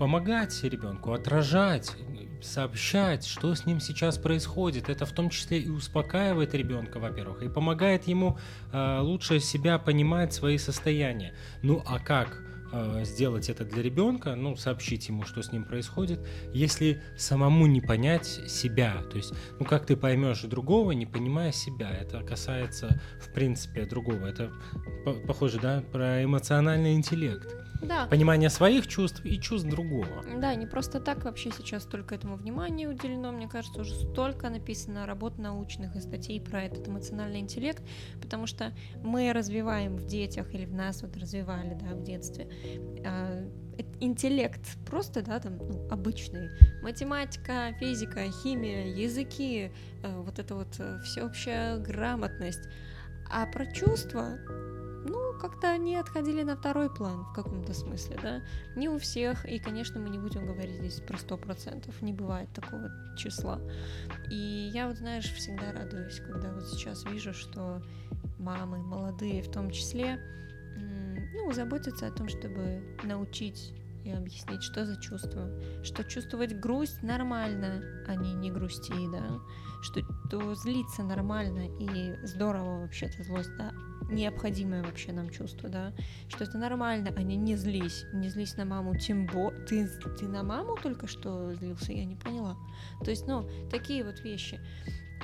помогать 0.00 0.64
ребенку, 0.64 1.12
отражать, 1.12 1.92
сообщать, 2.40 3.26
что 3.26 3.54
с 3.54 3.66
ним 3.66 3.80
сейчас 3.80 4.16
происходит. 4.16 4.88
Это 4.88 5.04
в 5.04 5.12
том 5.12 5.28
числе 5.28 5.58
и 5.58 5.68
успокаивает 5.68 6.54
ребенка, 6.54 6.98
во-первых, 6.98 7.42
и 7.42 7.50
помогает 7.50 8.08
ему 8.08 8.38
э, 8.72 9.00
лучше 9.02 9.40
себя 9.40 9.78
понимать 9.78 10.32
свои 10.32 10.56
состояния. 10.56 11.34
Ну 11.62 11.82
а 11.84 11.98
как 11.98 12.42
э, 12.72 13.02
сделать 13.04 13.50
это 13.50 13.66
для 13.66 13.82
ребенка, 13.82 14.36
ну, 14.36 14.56
сообщить 14.56 15.06
ему, 15.08 15.24
что 15.24 15.42
с 15.42 15.52
ним 15.52 15.64
происходит, 15.64 16.26
если 16.54 17.02
самому 17.18 17.66
не 17.66 17.82
понять 17.82 18.24
себя. 18.26 19.02
То 19.10 19.18
есть, 19.18 19.34
ну, 19.58 19.66
как 19.66 19.84
ты 19.84 19.98
поймешь 19.98 20.40
другого, 20.40 20.92
не 20.92 21.04
понимая 21.04 21.52
себя. 21.52 21.90
Это 21.90 22.22
касается, 22.22 23.02
в 23.20 23.34
принципе, 23.34 23.84
другого. 23.84 24.24
Это 24.24 24.50
похоже, 25.26 25.60
да, 25.60 25.84
про 25.92 26.24
эмоциональный 26.24 26.94
интеллект. 26.94 27.59
Да. 27.82 28.06
Понимание 28.06 28.50
своих 28.50 28.86
чувств 28.86 29.24
и 29.24 29.38
чувств 29.40 29.68
другого. 29.68 30.24
Да, 30.36 30.54
не 30.54 30.66
просто 30.66 31.00
так 31.00 31.24
вообще 31.24 31.50
сейчас 31.50 31.84
столько 31.84 32.14
этому 32.14 32.36
внимания 32.36 32.88
уделено. 32.88 33.32
Мне 33.32 33.48
кажется, 33.48 33.80
уже 33.80 33.94
столько 33.94 34.50
написано 34.50 35.06
работ 35.06 35.38
научных 35.38 35.96
и 35.96 36.00
статей 36.00 36.40
про 36.40 36.62
этот 36.62 36.88
эмоциональный 36.88 37.40
интеллект, 37.40 37.82
потому 38.20 38.46
что 38.46 38.72
мы 39.02 39.32
развиваем 39.32 39.96
в 39.96 40.06
детях 40.06 40.54
или 40.54 40.66
в 40.66 40.74
нас 40.74 41.02
вот 41.02 41.16
развивали, 41.16 41.74
да, 41.74 41.94
в 41.94 42.02
детстве 42.02 42.48
э, 43.04 43.48
интеллект 44.00 44.60
просто, 44.86 45.22
да, 45.22 45.38
там, 45.38 45.56
ну, 45.58 45.88
обычный. 45.90 46.50
Математика, 46.82 47.74
физика, 47.78 48.24
химия, 48.42 48.86
языки, 48.86 49.72
э, 50.02 50.20
вот 50.20 50.38
это 50.38 50.54
вот 50.54 50.74
э, 50.78 51.00
всеобщая 51.04 51.78
грамотность. 51.78 52.68
А 53.32 53.46
про 53.46 53.64
чувства 53.66 54.38
как-то 55.40 55.70
они 55.70 55.96
отходили 55.96 56.42
на 56.42 56.56
второй 56.56 56.92
план 56.92 57.24
в 57.24 57.32
каком-то 57.32 57.72
смысле, 57.72 58.18
да. 58.22 58.42
Не 58.76 58.88
у 58.88 58.98
всех, 58.98 59.44
и, 59.46 59.58
конечно, 59.58 60.00
мы 60.00 60.10
не 60.10 60.18
будем 60.18 60.46
говорить 60.46 60.76
здесь 60.76 61.00
про 61.00 61.16
сто 61.18 61.36
процентов, 61.36 62.00
не 62.02 62.12
бывает 62.12 62.52
такого 62.52 62.90
числа. 63.16 63.60
И 64.30 64.70
я 64.74 64.86
вот, 64.88 64.96
знаешь, 64.96 65.32
всегда 65.32 65.72
радуюсь, 65.72 66.20
когда 66.20 66.52
вот 66.52 66.68
сейчас 66.68 67.04
вижу, 67.04 67.32
что 67.32 67.82
мамы, 68.38 68.78
молодые 68.78 69.42
в 69.42 69.50
том 69.50 69.70
числе, 69.70 70.20
ну, 71.34 71.52
заботятся 71.52 72.06
о 72.06 72.12
том, 72.12 72.28
чтобы 72.28 72.82
научить 73.02 73.72
и 74.04 74.10
объяснить, 74.10 74.62
что 74.62 74.84
за 74.84 75.00
чувство. 75.00 75.48
Что 75.82 76.04
чувствовать 76.04 76.58
грусть 76.58 77.02
нормально, 77.02 77.82
а 78.06 78.14
не 78.14 78.34
не 78.34 78.50
грусти, 78.50 78.92
да. 79.10 79.40
Что 79.82 80.02
то 80.30 80.54
злиться 80.54 81.02
нормально 81.02 81.68
и 81.78 82.14
здорово 82.26 82.82
вообще-то 82.82 83.22
злость, 83.24 83.50
да 83.56 83.72
необходимое 84.10 84.82
вообще 84.82 85.12
нам 85.12 85.30
чувство, 85.30 85.68
да, 85.68 85.92
что 86.28 86.44
это 86.44 86.58
нормально, 86.58 87.12
а 87.16 87.22
не 87.22 87.36
не 87.36 87.56
злись, 87.56 88.04
не 88.12 88.28
злись 88.28 88.56
на 88.56 88.64
маму, 88.64 88.96
тем 88.96 89.26
более, 89.26 89.60
ты, 89.66 89.86
ты 90.18 90.26
на 90.28 90.42
маму 90.42 90.76
только 90.82 91.06
что 91.06 91.54
злился, 91.54 91.92
я 91.92 92.04
не 92.04 92.16
поняла. 92.16 92.56
То 93.04 93.10
есть, 93.10 93.26
ну, 93.26 93.48
такие 93.70 94.04
вот 94.04 94.20
вещи. 94.20 94.60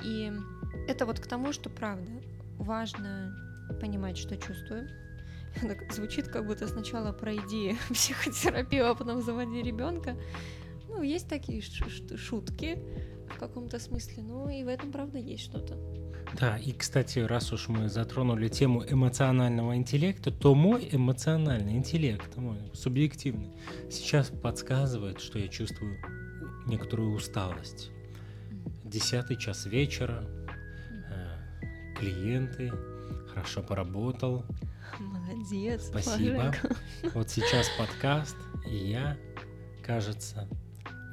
И 0.04 0.32
это 0.88 1.06
вот 1.06 1.20
к 1.20 1.26
тому, 1.26 1.52
что 1.52 1.70
правда, 1.70 2.10
важно 2.58 3.34
понимать, 3.80 4.18
что 4.18 4.36
чувствую. 4.36 4.88
Звучит 5.90 6.28
как 6.28 6.46
будто 6.46 6.68
сначала 6.68 7.12
пройди 7.12 7.76
психотерапию, 7.90 8.90
а 8.90 8.94
потом 8.94 9.22
заводи 9.22 9.62
ребенка. 9.62 10.16
Ну, 10.88 11.02
есть 11.02 11.28
такие 11.28 11.62
шутки, 11.62 12.78
в 13.30 13.38
каком-то 13.38 13.78
смысле. 13.78 14.22
Ну 14.22 14.48
и 14.48 14.62
в 14.62 14.68
этом, 14.68 14.92
правда, 14.92 15.18
есть 15.18 15.44
что-то. 15.44 15.76
Да, 16.38 16.58
и, 16.58 16.72
кстати, 16.72 17.20
раз 17.20 17.52
уж 17.52 17.68
мы 17.68 17.88
затронули 17.88 18.48
тему 18.48 18.84
эмоционального 18.86 19.76
интеллекта, 19.76 20.30
то 20.30 20.54
мой 20.54 20.88
эмоциональный 20.90 21.74
интеллект, 21.74 22.36
мой 22.36 22.58
субъективный, 22.74 23.50
сейчас 23.90 24.28
подсказывает, 24.28 25.20
что 25.20 25.38
я 25.38 25.48
чувствую 25.48 25.98
некоторую 26.66 27.14
усталость. 27.14 27.90
Десятый 28.84 29.36
час 29.36 29.66
вечера, 29.66 30.24
э, 31.10 31.96
клиенты, 31.98 32.72
хорошо 33.32 33.62
поработал. 33.62 34.44
Молодец. 34.98 35.86
Спасибо. 35.86 36.36
Пожалуйста. 36.36 36.76
Вот 37.14 37.30
сейчас 37.30 37.68
подкаст, 37.78 38.36
и 38.68 38.76
я, 38.90 39.16
кажется, 39.84 40.48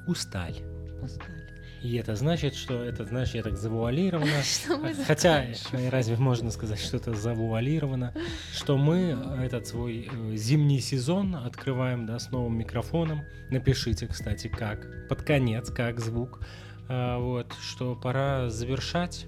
усталь. 0.08 0.56
Устали. 1.02 1.63
И 1.84 1.96
это 1.98 2.16
значит, 2.16 2.56
что 2.56 2.82
это, 2.82 3.04
знаешь, 3.04 3.32
я 3.34 3.44
так 3.44 3.58
завуалировано. 3.58 4.42
Хотя, 5.08 5.44
э, 5.44 5.90
разве 5.90 6.16
можно 6.16 6.50
сказать, 6.50 6.80
что 6.80 6.96
это 6.96 7.14
завуалировано? 7.14 8.14
Что 8.54 8.78
мы 8.78 9.18
этот 9.44 9.68
свой 9.68 10.10
э, 10.10 10.36
зимний 10.38 10.80
сезон 10.80 11.36
открываем, 11.36 12.06
да, 12.06 12.20
с 12.20 12.32
новым 12.32 12.58
микрофоном. 12.58 13.24
Напишите, 13.50 14.08
кстати, 14.08 14.48
как, 14.48 15.10
под 15.10 15.24
конец, 15.24 15.70
как 15.72 16.00
звук. 16.00 16.40
А, 16.88 17.20
Вот, 17.20 17.54
что 17.62 17.96
пора 17.96 18.50
завершать. 18.50 19.28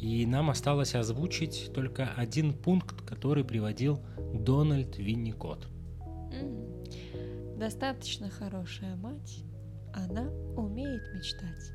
И 0.00 0.24
нам 0.24 0.50
осталось 0.50 0.94
озвучить 0.94 1.72
только 1.74 2.12
один 2.16 2.54
пункт, 2.54 3.02
который 3.02 3.44
приводил 3.44 4.00
Дональд 4.32 4.98
Винникот. 4.98 5.66
Достаточно 7.56 8.30
хорошая 8.30 8.94
мать, 8.96 9.44
она 9.94 10.28
умеет 10.56 11.02
мечтать. 11.14 11.72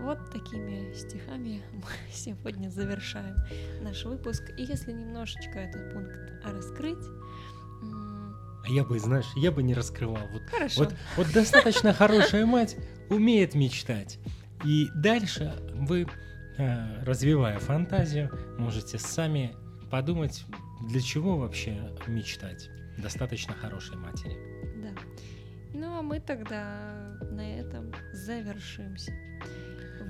Вот 0.00 0.30
такими 0.30 0.92
стихами 0.94 1.62
мы 1.72 1.82
сегодня 2.12 2.68
завершаем 2.70 3.36
наш 3.82 4.04
выпуск. 4.04 4.42
И 4.56 4.64
если 4.64 4.92
немножечко 4.92 5.58
этот 5.58 5.92
пункт 5.92 6.18
раскрыть, 6.44 7.04
А 7.82 8.68
я 8.68 8.84
бы, 8.84 8.98
знаешь, 8.98 9.26
я 9.36 9.50
бы 9.50 9.62
не 9.62 9.74
раскрывал. 9.74 10.26
Вот 10.32 10.42
хорошо. 10.50 10.84
Вот, 10.84 10.94
вот 11.16 11.32
достаточно 11.32 11.92
хорошая 11.92 12.46
мать 12.46 12.76
умеет 13.08 13.54
мечтать. 13.54 14.18
И 14.64 14.88
дальше 14.94 15.54
вы, 15.72 16.06
э, 16.58 17.04
развивая 17.04 17.58
фантазию, 17.58 18.30
можете 18.58 18.98
сами 18.98 19.54
подумать, 19.90 20.44
для 20.88 21.00
чего 21.00 21.38
вообще 21.38 21.78
мечтать 22.06 22.70
достаточно 22.98 23.54
хорошей 23.54 23.96
матери. 23.96 24.36
Да. 24.82 24.90
Ну 25.72 25.98
а 25.98 26.02
мы 26.02 26.20
тогда 26.20 27.18
на 27.40 27.60
этом 27.60 27.90
завершимся. 28.12 29.12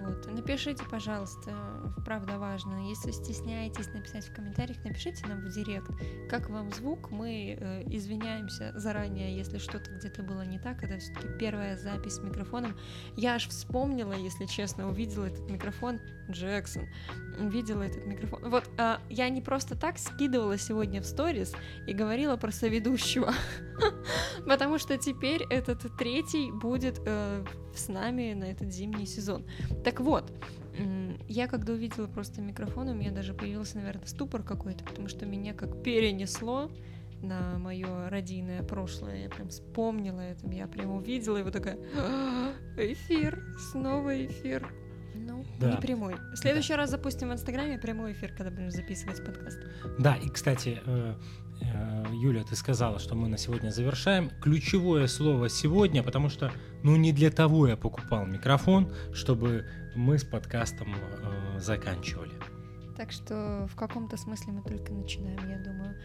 Вот. 0.00 0.26
Напишите, 0.26 0.82
пожалуйста, 0.90 1.92
правда 2.04 2.38
важно, 2.38 2.88
если 2.88 3.10
стесняетесь 3.10 3.88
написать 3.88 4.26
в 4.26 4.34
комментариях, 4.34 4.82
напишите 4.84 5.26
нам 5.26 5.40
в 5.40 5.48
директ, 5.50 5.90
как 6.28 6.48
вам 6.48 6.72
звук. 6.72 7.10
Мы 7.10 7.56
э, 7.60 7.82
извиняемся 7.86 8.72
заранее, 8.76 9.36
если 9.36 9.58
что-то 9.58 9.90
где-то 9.90 10.22
было 10.22 10.42
не 10.42 10.58
так. 10.58 10.82
Это 10.82 10.98
все-таки 10.98 11.28
первая 11.38 11.76
запись 11.76 12.14
с 12.14 12.20
микрофоном. 12.20 12.76
Я 13.16 13.34
аж 13.34 13.48
вспомнила, 13.48 14.14
если 14.14 14.46
честно, 14.46 14.88
увидела 14.88 15.26
этот 15.26 15.50
микрофон 15.50 16.00
Джексон. 16.30 16.88
Увидела 17.38 17.82
этот 17.82 18.06
микрофон. 18.06 18.50
Вот 18.50 18.64
а, 18.78 19.00
я 19.08 19.28
не 19.28 19.40
просто 19.40 19.76
так 19.76 19.98
скидывала 19.98 20.56
сегодня 20.58 21.00
в 21.00 21.06
сторис 21.06 21.52
и 21.86 21.92
говорила 21.92 22.36
про 22.36 22.50
соведущего. 22.50 23.32
Потому 24.46 24.78
что 24.78 24.96
теперь 24.96 25.42
этот 25.50 25.96
третий 25.96 26.50
будет 26.50 27.00
э, 27.04 27.44
с 27.80 27.88
нами 27.88 28.32
на 28.34 28.44
этот 28.44 28.72
зимний 28.72 29.06
сезон. 29.06 29.44
Так 29.84 30.00
вот, 30.00 30.32
я 31.28 31.46
когда 31.48 31.72
увидела 31.72 32.06
просто 32.06 32.40
микрофон, 32.40 32.88
у 32.88 32.94
меня 32.94 33.10
даже 33.10 33.34
появился, 33.34 33.76
наверное, 33.78 34.06
ступор 34.06 34.42
какой-то, 34.42 34.84
потому 34.84 35.08
что 35.08 35.26
меня 35.26 35.52
как 35.52 35.82
перенесло 35.82 36.70
на 37.22 37.58
мое 37.58 38.08
родийное 38.08 38.62
прошлое. 38.62 39.24
Я 39.24 39.28
прям 39.28 39.48
вспомнила 39.48 40.20
это, 40.20 40.46
я 40.50 40.66
прям 40.66 40.92
увидела 40.92 41.36
его 41.36 41.50
такая 41.50 41.78
«А, 41.96 42.52
эфир, 42.78 43.42
снова 43.72 44.24
эфир. 44.26 44.72
Ну, 45.14 45.44
Да. 45.58 45.72
не 45.72 45.76
прямой. 45.76 46.14
В 46.32 46.36
следующий 46.36 46.74
раз 46.74 46.90
запустим 46.90 47.28
в 47.28 47.32
Инстаграме 47.32 47.78
прямой 47.78 48.12
эфир, 48.12 48.32
когда 48.34 48.50
будем 48.50 48.70
записывать 48.70 49.22
подкаст. 49.24 49.58
Да, 49.98 50.16
и, 50.16 50.28
кстати, 50.30 50.80
э, 50.86 51.14
Юля, 52.12 52.44
ты 52.44 52.54
сказала, 52.54 52.98
что 52.98 53.14
мы 53.14 53.28
на 53.28 53.38
сегодня 53.38 53.70
завершаем. 53.70 54.30
Ключевое 54.42 55.06
слово 55.06 55.48
сегодня, 55.48 56.02
потому 56.02 56.28
что, 56.28 56.52
ну, 56.82 56.96
не 56.96 57.12
для 57.12 57.30
того 57.30 57.66
я 57.66 57.76
покупал 57.76 58.26
микрофон, 58.26 58.92
чтобы 59.14 59.66
мы 59.94 60.18
с 60.18 60.24
подкастом 60.24 60.94
э, 60.94 61.58
заканчивали. 61.58 62.32
Так 62.96 63.12
что 63.12 63.66
в 63.72 63.76
каком-то 63.76 64.18
смысле 64.18 64.52
мы 64.52 64.62
только 64.62 64.92
начинаем, 64.92 65.48
я 65.48 65.58
думаю. 65.58 65.96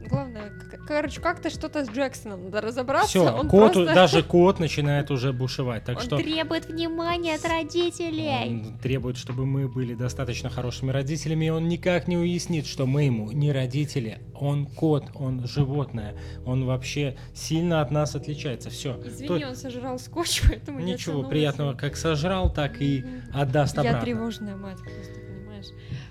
Главное, 0.00 0.52
короче, 0.86 1.20
как-то 1.20 1.50
что-то 1.50 1.84
с 1.84 1.88
Джексоном 1.88 2.44
надо 2.44 2.60
разобраться. 2.60 3.08
Все, 3.08 3.32
он 3.32 3.48
кот, 3.48 3.72
просто... 3.72 3.94
даже 3.94 4.22
кот 4.24 4.58
начинает 4.58 5.10
уже 5.10 5.32
бушевать. 5.32 5.84
Так 5.84 5.98
он 5.98 6.02
что 6.02 6.16
требует 6.18 6.66
внимания 6.66 7.34
от 7.34 7.44
родителей. 7.44 8.64
Он 8.66 8.78
требует, 8.78 9.16
чтобы 9.16 9.46
мы 9.46 9.68
были 9.68 9.94
достаточно 9.94 10.50
хорошими 10.50 10.90
родителями, 10.90 11.46
и 11.46 11.48
он 11.50 11.68
никак 11.68 12.06
не 12.06 12.18
уяснит, 12.18 12.66
что 12.66 12.86
мы 12.86 13.04
ему 13.04 13.30
не 13.32 13.52
родители, 13.52 14.18
он 14.34 14.66
кот, 14.66 15.10
он 15.14 15.46
животное, 15.46 16.14
он 16.44 16.64
вообще 16.64 17.16
сильно 17.34 17.80
от 17.80 17.90
нас 17.90 18.14
отличается. 18.14 18.70
Все. 18.70 19.00
Извини, 19.04 19.44
он 19.44 19.56
сожрал 19.56 19.98
скотч, 19.98 20.42
поэтому 20.48 20.80
не 20.80 20.94
Ничего 20.94 21.22
приятного, 21.22 21.74
как 21.74 21.96
сожрал, 21.96 22.52
так 22.52 22.80
и 22.80 23.04
отдаст 23.32 23.78
обратно. 23.78 23.96
Я 23.96 24.02
тревожная 24.02 24.56
мать, 24.56 24.78
просто 24.78 25.20
понимаешь. 25.20 25.66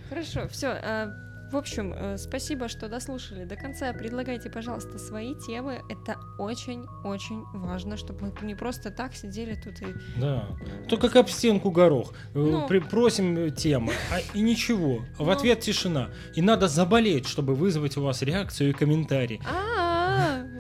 Хорошо, 0.10 0.48
все. 0.50 1.14
В 1.54 1.58
общем, 1.58 1.94
э, 1.96 2.18
спасибо, 2.18 2.68
что 2.68 2.90
дослушали 2.90 3.46
до 3.46 3.56
конца. 3.56 3.94
Предлагайте, 3.94 4.50
пожалуйста, 4.50 4.98
свои 4.98 5.36
темы. 5.36 5.84
Это 5.88 6.18
очень-очень 6.40 7.44
важно, 7.54 7.96
чтобы 7.96 8.34
мы 8.42 8.48
не 8.48 8.56
просто 8.56 8.90
так 8.90 9.14
сидели 9.14 9.54
тут 9.64 9.80
и... 9.82 9.94
Да. 10.20 10.48
То 10.90 10.98
как 10.98 11.16
об 11.16 11.30
стенку 11.30 11.70
горох. 11.70 12.14
Э, 12.34 12.40
Ну. 12.40 12.68
при- 12.68 12.80
Просим 12.80 13.38
э, 13.38 13.50
темы, 13.52 13.94
а 14.12 14.20
и 14.36 14.42
ничего. 14.42 15.06
В 15.20 15.26
Ну. 15.28 15.30
ответ 15.32 15.60
тишина. 15.60 16.10
И 16.36 16.42
надо 16.42 16.68
заболеть, 16.68 17.28
чтобы 17.28 17.54
вызвать 17.54 17.98
у 17.98 18.02
вас 18.02 18.24
реакцию 18.24 18.72
и 18.72 18.74
комментарий. 18.74 19.40
А, 19.46 19.83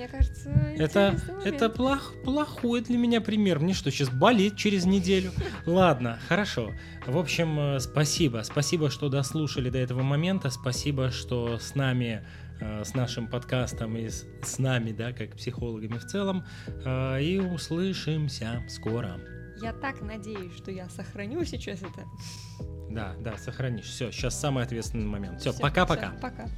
мне 0.04 0.12
кажется, 0.12 0.50
Это, 0.78 1.18
это 1.46 1.70
плох, 1.70 2.13
плохой 2.26 2.82
для 2.82 2.98
меня 2.98 3.22
пример. 3.22 3.60
Мне 3.60 3.74
что, 3.74 3.89
сейчас 3.89 4.10
болеть 4.10 4.58
через 4.58 4.86
неделю? 4.86 5.32
Ладно, 5.66 6.20
хорошо. 6.28 6.72
В 7.08 7.18
общем, 7.18 7.58
э, 7.58 7.80
спасибо. 7.80 8.42
Спасибо, 8.44 8.89
что 8.89 9.08
дослушали 9.08 9.70
до 9.70 9.78
этого 9.78 10.04
момента. 10.04 10.50
Спасибо, 10.50 11.10
что 11.12 11.58
с 11.58 11.76
нами, 11.76 12.26
э, 12.60 12.84
с 12.84 12.94
нашим 12.96 13.28
подкастом 13.28 13.96
и 13.96 14.10
с, 14.10 14.26
с 14.42 14.60
нами, 14.60 14.92
да, 14.92 15.13
как 15.13 15.38
психологами 15.38 15.98
в 15.98 16.06
целом. 16.06 16.44
Э, 16.84 17.22
И 17.22 17.39
услышимся 17.39 18.62
скоро. 18.68 19.22
Я 19.62 19.72
так 19.72 20.02
надеюсь, 20.02 20.54
что 20.58 20.72
я 20.72 20.89
сохраню 20.89 21.46
сейчас 21.46 21.80
это. 21.82 22.04
Да, 22.89 23.16
да, 23.20 23.38
сохранишь. 23.38 23.86
Все, 23.86 24.12
сейчас 24.12 24.38
самый 24.38 24.66
ответственный 24.66 25.06
момент. 25.08 25.39
Все, 25.39 25.54
пока-пока. 25.54 26.12
всё, 26.12 26.20
пока. 26.22 26.50